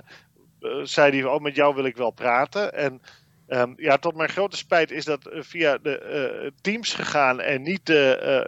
zei 0.84 1.12
hij, 1.12 1.30
oh 1.30 1.42
met 1.42 1.56
jou 1.56 1.76
wil 1.76 1.86
ik 1.86 1.98
wel 1.98 2.12
praten. 2.12 2.74
En 2.74 3.02
um, 3.48 3.74
ja, 3.78 3.98
tot 3.98 4.16
mijn 4.16 4.30
grote 4.30 4.58
spijt 4.58 4.92
is 4.92 5.06
dat 5.06 5.28
uh, 5.28 5.42
via 5.42 5.78
de 5.78 6.42
uh, 6.44 6.52
Teams 6.62 6.94
gegaan 6.94 7.40
en 7.40 7.62
niet 7.62 7.88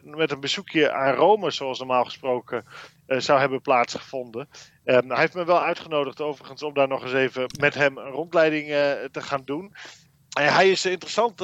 met 0.02 0.32
een 0.32 0.40
bezoekje 0.40 0.92
aan 0.92 1.14
Rome, 1.14 1.52
zoals 1.52 1.80
normaal 1.80 2.04
gesproken 2.04 2.66
zou 3.08 3.40
hebben 3.40 3.62
plaatsgevonden. 3.62 4.50
Um, 4.86 5.10
hij 5.10 5.20
heeft 5.20 5.34
me 5.34 5.46
wel 5.46 5.62
uitgenodigd 5.62 6.22
overigens 6.22 6.64
om 6.64 6.74
daar 6.74 6.88
nog 6.88 7.04
eens 7.04 7.14
even 7.14 7.46
met 7.60 7.74
hem 7.74 7.98
een 7.98 8.12
rondleiding 8.12 8.68
te 9.12 9.22
gaan 9.22 9.42
doen. 9.46 9.76
En 10.38 10.54
hij 10.54 10.72
is 10.72 10.86
interessant 10.86 11.42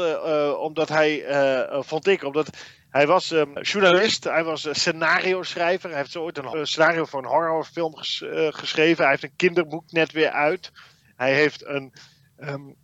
omdat 0.58 0.90
hij, 0.90 1.26
vond 1.70 2.08
ik, 2.08 2.24
omdat 2.24 2.50
hij 2.90 3.08
was 3.08 3.32
um, 3.32 3.62
journalist, 3.62 4.24
hij 4.24 4.44
was 4.44 4.66
uh, 4.66 4.74
scenario-schrijver. 4.74 5.90
Hij 5.90 5.98
heeft 5.98 6.12
zo 6.12 6.24
ooit 6.24 6.38
een 6.38 6.58
uh, 6.58 6.64
scenario 6.64 7.06
voor 7.06 7.20
een 7.20 7.30
horrorfilm 7.30 7.94
uh, 7.96 8.48
geschreven. 8.50 9.02
Hij 9.02 9.12
heeft 9.12 9.24
een 9.24 9.36
kinderboek 9.36 9.92
net 9.92 10.12
weer 10.12 10.30
uit. 10.30 10.72
Hij 11.16 11.34
heeft 11.34 11.66
een, 11.66 11.94
een 12.38 12.76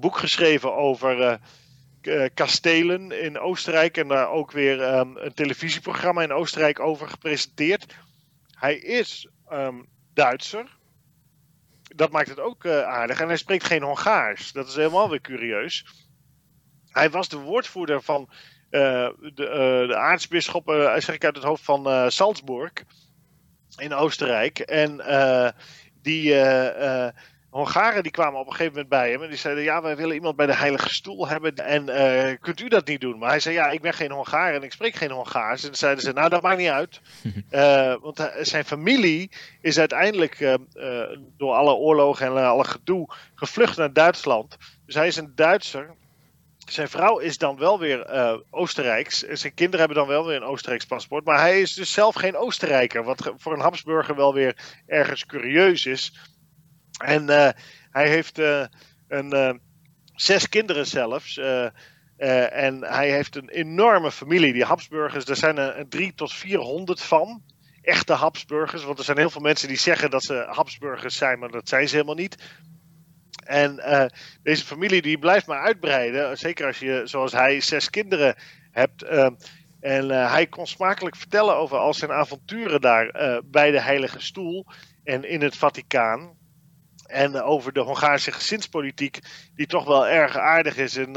boek 0.00 0.16
geschreven 0.16 0.74
over 0.74 1.40
kastelen 2.34 3.22
in 3.22 3.38
Oostenrijk. 3.38 3.96
En 3.96 4.08
daar 4.08 4.28
ook 4.28 4.52
weer 4.52 4.98
um, 4.98 5.16
een 5.16 5.34
televisieprogramma 5.34 6.22
in 6.22 6.32
Oostenrijk 6.32 6.80
over 6.80 7.08
gepresenteerd. 7.08 7.94
Hij 8.50 8.76
is 8.76 9.28
Duitser. 10.14 10.78
Dat 11.82 12.10
maakt 12.10 12.28
het 12.28 12.40
ook 12.40 12.66
aardig. 12.66 13.20
En 13.20 13.26
hij 13.26 13.36
spreekt 13.36 13.64
geen 13.64 13.82
Hongaars. 13.82 14.52
Dat 14.52 14.68
is 14.68 14.74
helemaal 14.74 15.10
weer 15.10 15.20
curieus. 15.20 15.86
Hij 16.88 17.10
was 17.10 17.28
de 17.28 17.38
woordvoerder 17.38 18.02
van 18.02 18.28
eh, 18.30 18.36
de, 18.70 19.14
uh, 19.36 19.88
de 19.88 19.96
aartsbisschop, 19.96 20.68
uh, 20.68 20.96
zeg 20.96 21.14
ik 21.14 21.24
uit 21.24 21.36
het 21.36 21.44
hoofd 21.44 21.64
van 21.64 22.10
Salzburg 22.10 22.72
in 23.76 23.94
Oostenrijk. 23.94 24.58
En 24.58 25.00
die 26.02 26.34
Hongaren 27.50 28.02
die 28.02 28.12
kwamen 28.12 28.40
op 28.40 28.46
een 28.46 28.52
gegeven 28.52 28.72
moment 28.72 28.88
bij 28.88 29.10
hem 29.10 29.22
en 29.22 29.28
die 29.28 29.38
zeiden: 29.38 29.64
Ja, 29.64 29.82
wij 29.82 29.96
willen 29.96 30.14
iemand 30.14 30.36
bij 30.36 30.46
de 30.46 30.54
Heilige 30.54 30.94
Stoel 30.94 31.28
hebben. 31.28 31.54
En 31.54 32.38
kunt 32.38 32.60
u 32.60 32.68
dat 32.68 32.86
niet 32.86 33.00
doen? 33.00 33.18
Maar 33.18 33.30
hij 33.30 33.40
zei: 33.40 33.54
Ja, 33.54 33.70
ik 33.70 33.80
ben 33.80 33.94
geen 33.94 34.10
Hongaar 34.10 34.54
en 34.54 34.62
ik 34.62 34.72
spreek 34.72 34.94
geen 34.94 35.10
Hongaars. 35.10 35.62
En 35.62 35.68
dan 35.68 35.76
zeiden 35.76 36.04
ze: 36.04 36.12
Nou, 36.12 36.28
dat 36.28 36.42
maakt 36.42 36.58
niet 36.58 36.68
uit. 36.68 37.00
want 38.02 38.30
zijn 38.40 38.64
familie 38.64 39.30
is 39.60 39.78
uiteindelijk 39.78 40.58
door 41.36 41.52
alle 41.52 41.74
oorlogen 41.74 42.26
en 42.26 42.44
alle 42.44 42.64
gedoe 42.64 43.08
gevlucht 43.34 43.76
naar 43.76 43.92
Duitsland. 43.92 44.56
Dus 44.86 44.94
hij 44.94 45.06
is 45.06 45.16
een 45.16 45.32
Duitser 45.34 45.94
zijn 46.72 46.88
vrouw 46.88 47.18
is 47.18 47.38
dan 47.38 47.58
wel 47.58 47.78
weer 47.78 48.14
uh, 48.14 48.36
Oostenrijks. 48.50 49.24
En 49.24 49.38
zijn 49.38 49.54
kinderen 49.54 49.78
hebben 49.78 49.96
dan 49.96 50.06
wel 50.06 50.26
weer 50.26 50.36
een 50.36 50.48
Oostenrijks 50.48 50.86
paspoort. 50.86 51.24
Maar 51.24 51.38
hij 51.38 51.60
is 51.60 51.74
dus 51.74 51.92
zelf 51.92 52.14
geen 52.14 52.36
Oostenrijker. 52.36 53.04
Wat 53.04 53.32
voor 53.36 53.52
een 53.52 53.60
Habsburger 53.60 54.16
wel 54.16 54.34
weer 54.34 54.82
ergens 54.86 55.26
curieus 55.26 55.86
is. 55.86 56.18
En 57.04 57.22
uh, 57.22 57.48
hij 57.90 58.08
heeft 58.08 58.38
uh, 58.38 58.64
een, 59.08 59.60
zes 60.14 60.48
kinderen 60.48 60.86
zelfs. 60.86 61.38
en 62.16 62.84
hij 62.84 63.10
heeft 63.10 63.36
een 63.36 63.48
enorme 63.48 64.10
familie. 64.10 64.52
Die 64.52 64.64
Habsburgers, 64.64 65.24
daar 65.24 65.36
zijn 65.36 65.58
er 65.58 65.88
drie 65.88 66.14
tot 66.14 66.32
vierhonderd 66.32 67.02
van. 67.02 67.42
Echte 67.82 68.12
Habsburgers. 68.12 68.84
Want 68.84 68.98
er 68.98 69.04
zijn 69.04 69.18
heel 69.18 69.30
veel 69.30 69.40
mensen 69.40 69.68
die 69.68 69.78
zeggen 69.78 70.10
dat 70.10 70.22
ze 70.22 70.46
Habsburgers 70.50 71.16
zijn. 71.16 71.38
Maar 71.38 71.50
dat 71.50 71.68
zijn 71.68 71.88
ze 71.88 71.94
helemaal 71.94 72.14
niet. 72.14 72.36
En 73.44 73.74
uh, 73.78 74.04
deze 74.42 74.64
familie 74.64 75.02
die 75.02 75.18
blijft 75.18 75.46
maar 75.46 75.60
uitbreiden. 75.60 76.38
Zeker 76.38 76.66
als 76.66 76.78
je, 76.78 77.02
zoals 77.04 77.32
hij, 77.32 77.60
zes 77.60 77.90
kinderen 77.90 78.34
hebt. 78.70 79.02
Uh, 79.02 79.28
en 79.80 80.04
uh, 80.04 80.32
hij 80.32 80.46
kon 80.46 80.66
smakelijk 80.66 81.16
vertellen 81.16 81.56
over 81.56 81.78
al 81.78 81.94
zijn 81.94 82.10
avonturen 82.10 82.80
daar 82.80 83.40
bij 83.44 83.70
de 83.70 83.80
Heilige 83.80 84.20
Stoel 84.20 84.66
en 85.04 85.24
in 85.24 85.42
het 85.42 85.56
Vaticaan. 85.56 86.38
En 87.06 87.42
over 87.42 87.72
de 87.72 87.80
Hongaarse 87.80 88.32
gezinspolitiek, 88.32 89.18
die 89.54 89.66
toch 89.66 89.84
wel 89.84 90.06
erg 90.06 90.36
aardig 90.36 90.76
is 90.76 90.96
en 90.96 91.14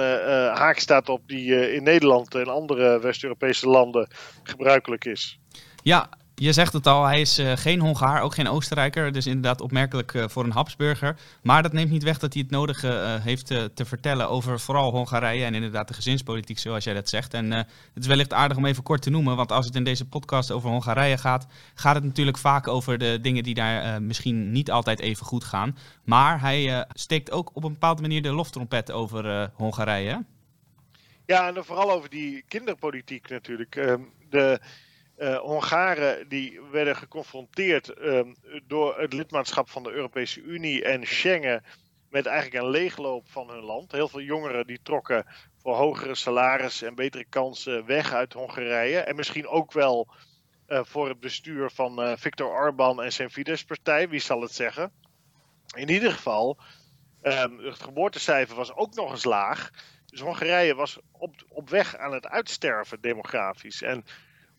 haak 0.54 0.80
staat 0.80 1.10
op 1.10 1.28
die 1.28 1.74
in 1.74 1.84
Nederland 1.84 2.36
en 2.36 2.48
andere 2.48 3.00
West-Europese 3.00 3.68
landen 3.68 4.08
gebruikelijk 4.44 5.06
is. 5.06 5.40
Ja, 5.84 6.10
je 6.36 6.54
zegt 6.54 6.74
het 6.74 6.88
al, 6.88 7.06
hij 7.06 7.22
is 7.22 7.40
uh, 7.40 7.52
geen 7.56 7.80
Hongaar, 7.80 8.22
ook 8.22 8.34
geen 8.34 8.48
Oostenrijker. 8.48 9.12
Dus 9.12 9.26
inderdaad 9.26 9.62
opmerkelijk 9.62 10.14
uh, 10.14 10.28
voor 10.28 10.44
een 10.44 10.52
Habsburger. 10.52 11.18
Maar 11.42 11.64
dat 11.64 11.74
neemt 11.74 11.92
niet 11.92 12.04
weg 12.04 12.20
dat 12.20 12.34
hij 12.34 12.42
het 12.42 12.52
nodige 12.52 12.88
uh, 12.88 13.24
heeft 13.24 13.48
te 13.48 13.86
vertellen 13.86 14.30
over 14.30 14.60
vooral 14.60 14.92
Hongarije 14.92 15.46
en 15.46 15.54
inderdaad 15.54 15.88
de 15.88 15.94
gezinspolitiek, 15.94 16.60
zoals 16.60 16.84
jij 16.84 16.94
dat 16.94 17.10
zegt. 17.10 17.34
En 17.34 17.52
het 17.52 17.68
is 17.96 18.08
wellicht 18.08 18.34
aardig 18.34 18.58
om 18.58 18.66
even 18.66 18.84
kort 18.84 19.02
te 19.02 19.10
noemen, 19.10 19.36
want 19.36 19.52
als 19.52 19.66
het 19.66 19.76
in 19.76 19.84
deze 19.84 20.06
podcast 20.06 20.52
over 20.52 20.70
Hongarije 20.70 21.18
gaat, 21.18 21.48
gaat 21.76 21.96
het 21.96 22.04
natuurlijk 22.04 22.38
vaak 22.38 22.68
over 22.68 22.98
de 22.98 23.20
dingen 23.22 23.44
die 23.44 23.54
daar 23.54 24.02
misschien 24.02 24.52
niet 24.52 24.72
altijd 24.72 25.00
even 25.00 25.26
goed 25.26 25.44
gaan. 25.44 25.78
Maar 26.04 26.42
hij 26.42 26.86
steekt 26.94 27.32
ook 27.32 27.50
op 27.54 27.64
een 27.64 27.72
bepaalde 27.72 28.02
manier 28.02 28.22
de 28.22 28.32
loftrompet 28.32 28.92
over 28.92 29.52
Hongarije. 29.54 30.24
Ja, 31.26 31.48
en 31.48 31.66
vooral 31.66 31.92
over 31.92 32.10
die 32.10 32.44
kinderpolitiek 32.48 33.30
natuurlijk. 33.30 33.76
Ehm, 33.76 34.02
de 34.30 34.60
uh, 35.18 35.38
Hongaren 35.38 36.30
die 36.30 36.62
werden 36.72 36.96
geconfronteerd 36.96 38.02
um, 38.02 38.36
door 38.68 39.00
het 39.00 39.14
lidmaatschap 39.14 39.70
van 39.70 39.84
de 39.84 39.92
Europese 39.92 40.42
Unie 40.42 40.84
en 40.84 41.08
Schengen 41.08 41.64
met 42.10 42.26
eigenlijk 42.26 42.64
een 42.64 42.70
leegloop 42.70 43.32
van 43.32 43.50
hun 43.50 43.64
land. 43.64 43.92
Heel 43.92 44.08
veel 44.08 44.22
jongeren 44.22 44.68
die 44.68 44.80
trokken 44.84 45.26
voor 45.58 45.76
hogere 45.76 46.16
salarissen 46.16 46.88
en 46.88 46.96
betere 46.96 47.26
kansen 47.30 47.86
weg 47.86 48.14
uit 48.14 48.34
Hongarije. 48.34 49.00
En 49.00 49.16
misschien 49.16 49.48
ook 49.48 49.72
wel 49.72 50.08
voor 50.68 51.08
het 51.08 51.20
bestuur 51.20 51.72
van 51.72 52.18
Viktor 52.18 52.50
Orban 52.50 53.04
en 53.04 53.14
zijn 53.14 53.30
Fidesz-partij, 53.30 54.10
wie 54.10 54.20
zal 54.20 54.42
het 54.42 54.54
zeggen. 54.54 54.92
In 55.76 55.90
ieder 55.90 56.12
geval, 56.12 56.58
um, 57.22 57.60
het 57.60 57.82
geboortecijfer 57.82 58.56
was 58.56 58.74
ook 58.76 58.96
nog 58.96 59.12
eens 59.12 59.24
laag. 59.24 59.72
Dus 60.06 60.20
Hongarije 60.20 60.76
was 60.76 61.00
op, 61.12 61.36
op 61.50 61.70
weg 61.70 61.98
aan 61.98 62.14
het 62.14 62.28
uitsterven 62.28 63.02
demografisch. 63.02 63.82
En 63.82 64.06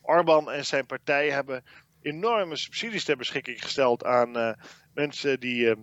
Orban 0.05 0.51
en 0.51 0.65
zijn 0.65 0.85
partij 0.85 1.29
hebben 1.29 1.63
enorme 2.01 2.55
subsidies 2.55 3.03
ter 3.03 3.17
beschikking 3.17 3.61
gesteld 3.61 4.03
aan 4.03 4.37
uh, 4.37 4.51
mensen 4.93 5.39
die 5.39 5.65
uh, 5.65 5.73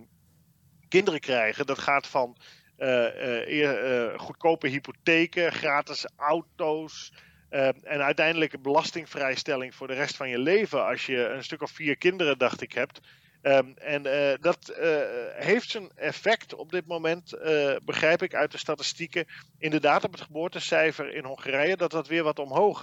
kinderen 0.89 1.19
krijgen. 1.19 1.65
Dat 1.65 1.79
gaat 1.79 2.07
van 2.07 2.37
uh, 2.77 4.17
goedkope 4.17 4.67
hypotheken, 4.67 5.51
gratis 5.51 6.05
auto's. 6.15 7.13
en 7.49 8.03
uiteindelijk 8.03 8.61
belastingvrijstelling 8.61 9.75
voor 9.75 9.87
de 9.87 9.93
rest 9.93 10.15
van 10.15 10.29
je 10.29 10.39
leven. 10.39 10.85
Als 10.85 11.05
je 11.05 11.27
een 11.27 11.43
stuk 11.43 11.61
of 11.61 11.71
vier 11.71 11.97
kinderen, 11.97 12.37
dacht 12.37 12.61
ik, 12.61 12.73
hebt. 12.73 12.99
Um, 13.45 13.73
en 13.77 14.05
uh, 14.05 14.33
dat 14.39 14.73
uh, 14.79 14.97
heeft 15.33 15.69
zijn 15.69 15.91
effect 15.95 16.55
op 16.55 16.71
dit 16.71 16.87
moment, 16.87 17.33
uh, 17.33 17.75
begrijp 17.85 18.21
ik 18.21 18.35
uit 18.35 18.51
de 18.51 18.57
statistieken, 18.57 19.25
inderdaad 19.57 20.03
op 20.03 20.11
het 20.11 20.21
geboortecijfer 20.21 21.13
in 21.13 21.23
Hongarije, 21.23 21.77
dat 21.77 21.91
dat 21.91 22.07
weer 22.07 22.23
wat 22.23 22.39
omhoog 22.39 22.81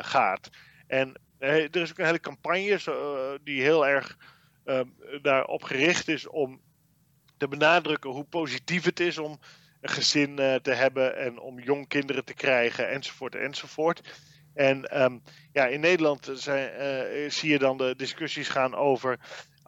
gaat. 0.00 0.48
En 0.86 1.20
er 1.38 1.76
is 1.76 1.90
ook 1.90 1.98
een 1.98 2.04
hele 2.04 2.20
campagne 2.20 3.40
die 3.44 3.62
heel 3.62 3.86
erg 3.86 4.16
ehm, 4.64 4.86
daarop 5.22 5.62
gericht 5.62 6.08
is 6.08 6.28
om 6.28 6.60
te 7.36 7.48
benadrukken 7.48 8.10
hoe 8.10 8.24
positief 8.24 8.84
het 8.84 9.00
is 9.00 9.18
om 9.18 9.38
een 9.80 9.90
gezin 9.90 10.36
te 10.62 10.72
hebben 10.72 11.16
en 11.16 11.38
om 11.38 11.60
jong 11.60 11.88
kinderen 11.88 12.24
te 12.24 12.34
krijgen, 12.34 12.88
enzovoort, 12.88 13.34
enzovoort. 13.34 14.20
En 14.54 15.02
um, 15.02 15.22
ja, 15.52 15.66
in 15.66 15.80
Nederland 15.80 16.30
zijn, 16.32 17.32
zie 17.32 17.50
je 17.50 17.58
dan 17.58 17.76
de 17.76 17.94
discussies 17.96 18.48
gaan 18.48 18.74
over 18.74 19.18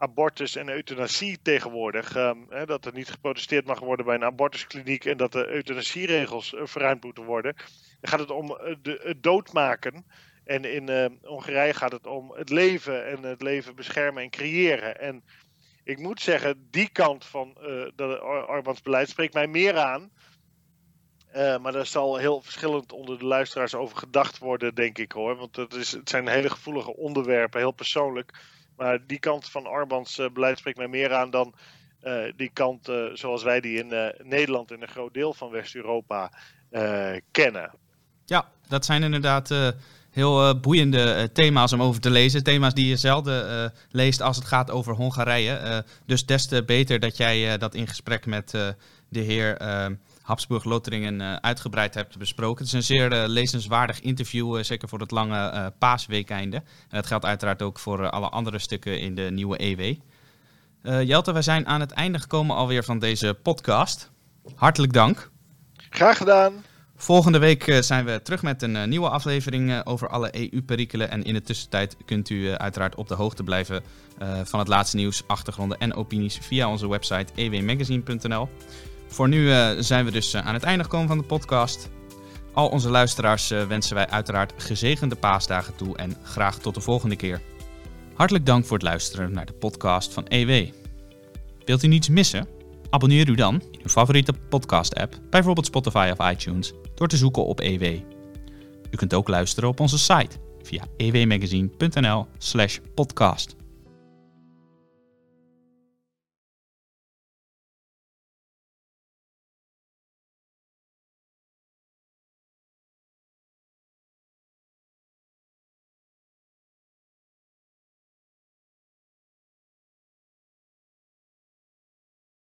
abortus 0.01 0.55
en 0.55 0.69
euthanasie 0.69 1.39
tegenwoordig. 1.41 2.15
Um, 2.15 2.45
hè, 2.49 2.65
dat 2.65 2.85
er 2.85 2.93
niet 2.93 3.09
geprotesteerd 3.09 3.65
mag 3.65 3.79
worden 3.79 4.05
bij 4.05 4.15
een 4.15 4.23
abortuskliniek 4.23 5.05
en 5.05 5.17
dat 5.17 5.31
de 5.31 5.47
euthanasieregels 5.47 6.53
uh, 6.53 6.61
verruimd 6.63 7.03
moeten 7.03 7.23
worden. 7.23 7.55
Dan 7.99 8.09
gaat 8.09 8.19
het 8.19 8.31
om 8.31 8.51
uh, 8.51 8.75
de, 8.81 8.99
het 9.03 9.23
doodmaken. 9.23 10.05
En 10.43 10.65
in 10.65 10.89
uh, 10.89 11.05
Hongarije 11.21 11.73
gaat 11.73 11.91
het 11.91 12.07
om 12.07 12.31
het 12.31 12.49
leven 12.49 13.07
en 13.07 13.23
het 13.23 13.41
leven 13.41 13.75
beschermen 13.75 14.23
en 14.23 14.29
creëren. 14.29 14.99
En 14.99 15.23
ik 15.83 15.97
moet 15.97 16.21
zeggen, 16.21 16.67
die 16.71 16.89
kant 16.89 17.25
van 17.25 17.53
de 17.95 18.23
Orbans 18.47 18.81
beleid 18.81 19.09
spreekt 19.09 19.33
mij 19.33 19.47
meer 19.47 19.77
aan. 19.77 20.11
maar 21.33 21.71
daar 21.71 21.85
zal 21.85 22.17
heel 22.17 22.41
verschillend 22.41 22.91
onder 22.91 23.19
de 23.19 23.25
luisteraars 23.25 23.75
over 23.75 23.97
gedacht 23.97 24.37
worden, 24.37 24.75
denk 24.75 24.97
ik 24.97 25.11
hoor. 25.11 25.35
Want 25.35 25.73
is, 25.73 25.91
het 25.91 26.09
zijn 26.09 26.27
hele 26.27 26.49
gevoelige 26.49 26.95
onderwerpen, 26.95 27.59
heel 27.59 27.71
persoonlijk. 27.71 28.31
Maar 28.75 28.99
die 29.07 29.19
kant 29.19 29.49
van 29.49 29.65
Arbans 29.65 30.19
uh, 30.19 30.29
beleid 30.33 30.57
spreekt 30.57 30.77
mij 30.77 30.87
meer 30.87 31.13
aan 31.13 31.29
dan 31.29 31.53
uh, 32.03 32.23
die 32.35 32.49
kant 32.53 32.89
uh, 32.89 33.05
zoals 33.13 33.43
wij 33.43 33.61
die 33.61 33.83
in 33.83 34.13
Nederland 34.23 34.71
en 34.71 34.81
een 34.81 34.87
groot 34.87 35.13
deel 35.13 35.33
van 35.33 35.49
West-Europa 35.49 36.31
kennen. 37.31 37.71
Ja, 38.25 38.47
dat 38.67 38.85
zijn 38.85 39.03
inderdaad 39.03 39.73
heel 40.11 40.59
boeiende 40.59 41.29
thema's 41.33 41.73
om 41.73 41.81
over 41.81 42.01
te 42.01 42.09
lezen. 42.09 42.43
Thema's 42.43 42.73
die 42.73 42.87
je 42.87 42.95
zelden 42.95 43.73
leest 43.89 44.21
als 44.21 44.35
het 44.35 44.45
gaat 44.45 44.71
over 44.71 44.93
Hongarije. 44.93 45.85
dus 46.05 46.25
des 46.25 46.47
te 46.47 46.63
beter 46.63 46.99
dat 46.99 47.17
jij 47.17 47.57
dat 47.57 47.75
in 47.75 47.87
gesprek 47.87 48.25
met 48.25 48.51
de 49.09 49.19
heer 49.19 49.57
Habsburg 50.31 50.63
Loteringen 50.63 51.19
uh, 51.19 51.35
uitgebreid 51.35 51.93
hebt 51.93 52.17
besproken. 52.17 52.57
Het 52.57 52.67
is 52.67 52.73
een 52.73 52.95
zeer 52.95 53.13
uh, 53.13 53.23
lezenswaardig 53.27 54.01
interview, 54.01 54.57
uh, 54.57 54.63
zeker 54.63 54.89
voor 54.89 54.99
het 54.99 55.11
lange 55.11 55.73
paasweekeinde. 55.77 56.55
En 56.57 56.63
dat 56.89 57.05
geldt 57.05 57.25
uiteraard 57.25 57.61
ook 57.61 57.79
voor 57.79 58.09
alle 58.09 58.29
andere 58.29 58.59
stukken 58.59 58.99
in 58.99 59.15
de 59.15 59.29
nieuwe 59.31 59.63
EW. 59.63 59.95
Jelte, 61.07 61.31
wij 61.31 61.41
zijn 61.41 61.67
aan 61.67 61.79
het 61.79 61.91
einde 61.91 62.19
gekomen 62.19 62.55
alweer 62.55 62.83
van 62.83 62.99
deze 62.99 63.37
podcast. 63.43 64.11
Hartelijk 64.55 64.93
dank. 64.93 65.29
Graag 65.89 66.17
gedaan. 66.17 66.53
Volgende 66.95 67.39
week 67.39 67.77
zijn 67.79 68.05
we 68.05 68.21
terug 68.21 68.41
met 68.41 68.61
een 68.61 68.89
nieuwe 68.89 69.09
aflevering 69.09 69.85
over 69.85 70.09
alle 70.09 70.35
EU-perikelen. 70.35 71.11
En 71.11 71.23
in 71.23 71.33
de 71.33 71.41
tussentijd 71.41 71.97
kunt 72.05 72.29
u 72.29 72.51
uiteraard 72.51 72.95
op 72.95 73.07
de 73.07 73.15
hoogte 73.15 73.43
blijven 73.43 73.83
van 74.43 74.59
het 74.59 74.67
laatste 74.67 74.97
nieuws, 74.97 75.23
achtergronden 75.27 75.77
en 75.77 75.93
opinies 75.93 76.37
via 76.41 76.69
onze 76.69 76.89
website 76.89 77.33
ewmagazine.nl. 77.35 78.49
Voor 79.11 79.27
nu 79.27 79.47
uh, 79.47 79.69
zijn 79.79 80.05
we 80.05 80.11
dus 80.11 80.33
uh, 80.33 80.47
aan 80.47 80.53
het 80.53 80.63
einde 80.63 80.83
gekomen 80.83 81.07
van 81.07 81.17
de 81.17 81.23
podcast. 81.23 81.89
Al 82.53 82.67
onze 82.67 82.89
luisteraars 82.89 83.51
uh, 83.51 83.63
wensen 83.63 83.95
wij 83.95 84.09
uiteraard 84.09 84.53
gezegende 84.57 85.15
paasdagen 85.15 85.75
toe 85.75 85.97
en 85.97 86.15
graag 86.23 86.59
tot 86.59 86.73
de 86.73 86.81
volgende 86.81 87.15
keer. 87.15 87.41
Hartelijk 88.13 88.45
dank 88.45 88.65
voor 88.65 88.77
het 88.77 88.85
luisteren 88.85 89.31
naar 89.31 89.45
de 89.45 89.53
podcast 89.53 90.13
van 90.13 90.27
EW. 90.27 90.69
Wilt 91.65 91.83
u 91.83 91.87
niets 91.87 92.09
missen? 92.09 92.47
Abonneer 92.89 93.29
u 93.29 93.35
dan 93.35 93.61
in 93.71 93.79
uw 93.83 93.89
favoriete 93.89 94.33
podcast-app, 94.49 95.19
bijvoorbeeld 95.29 95.65
Spotify 95.65 96.13
of 96.17 96.31
iTunes, 96.31 96.73
door 96.95 97.07
te 97.07 97.17
zoeken 97.17 97.45
op 97.45 97.59
EW. 97.59 97.83
U 98.91 98.95
kunt 98.95 99.13
ook 99.13 99.27
luisteren 99.27 99.69
op 99.69 99.79
onze 99.79 99.99
site 99.99 100.37
via 100.61 100.83
ewmagazine.nl/podcast. 100.97 103.55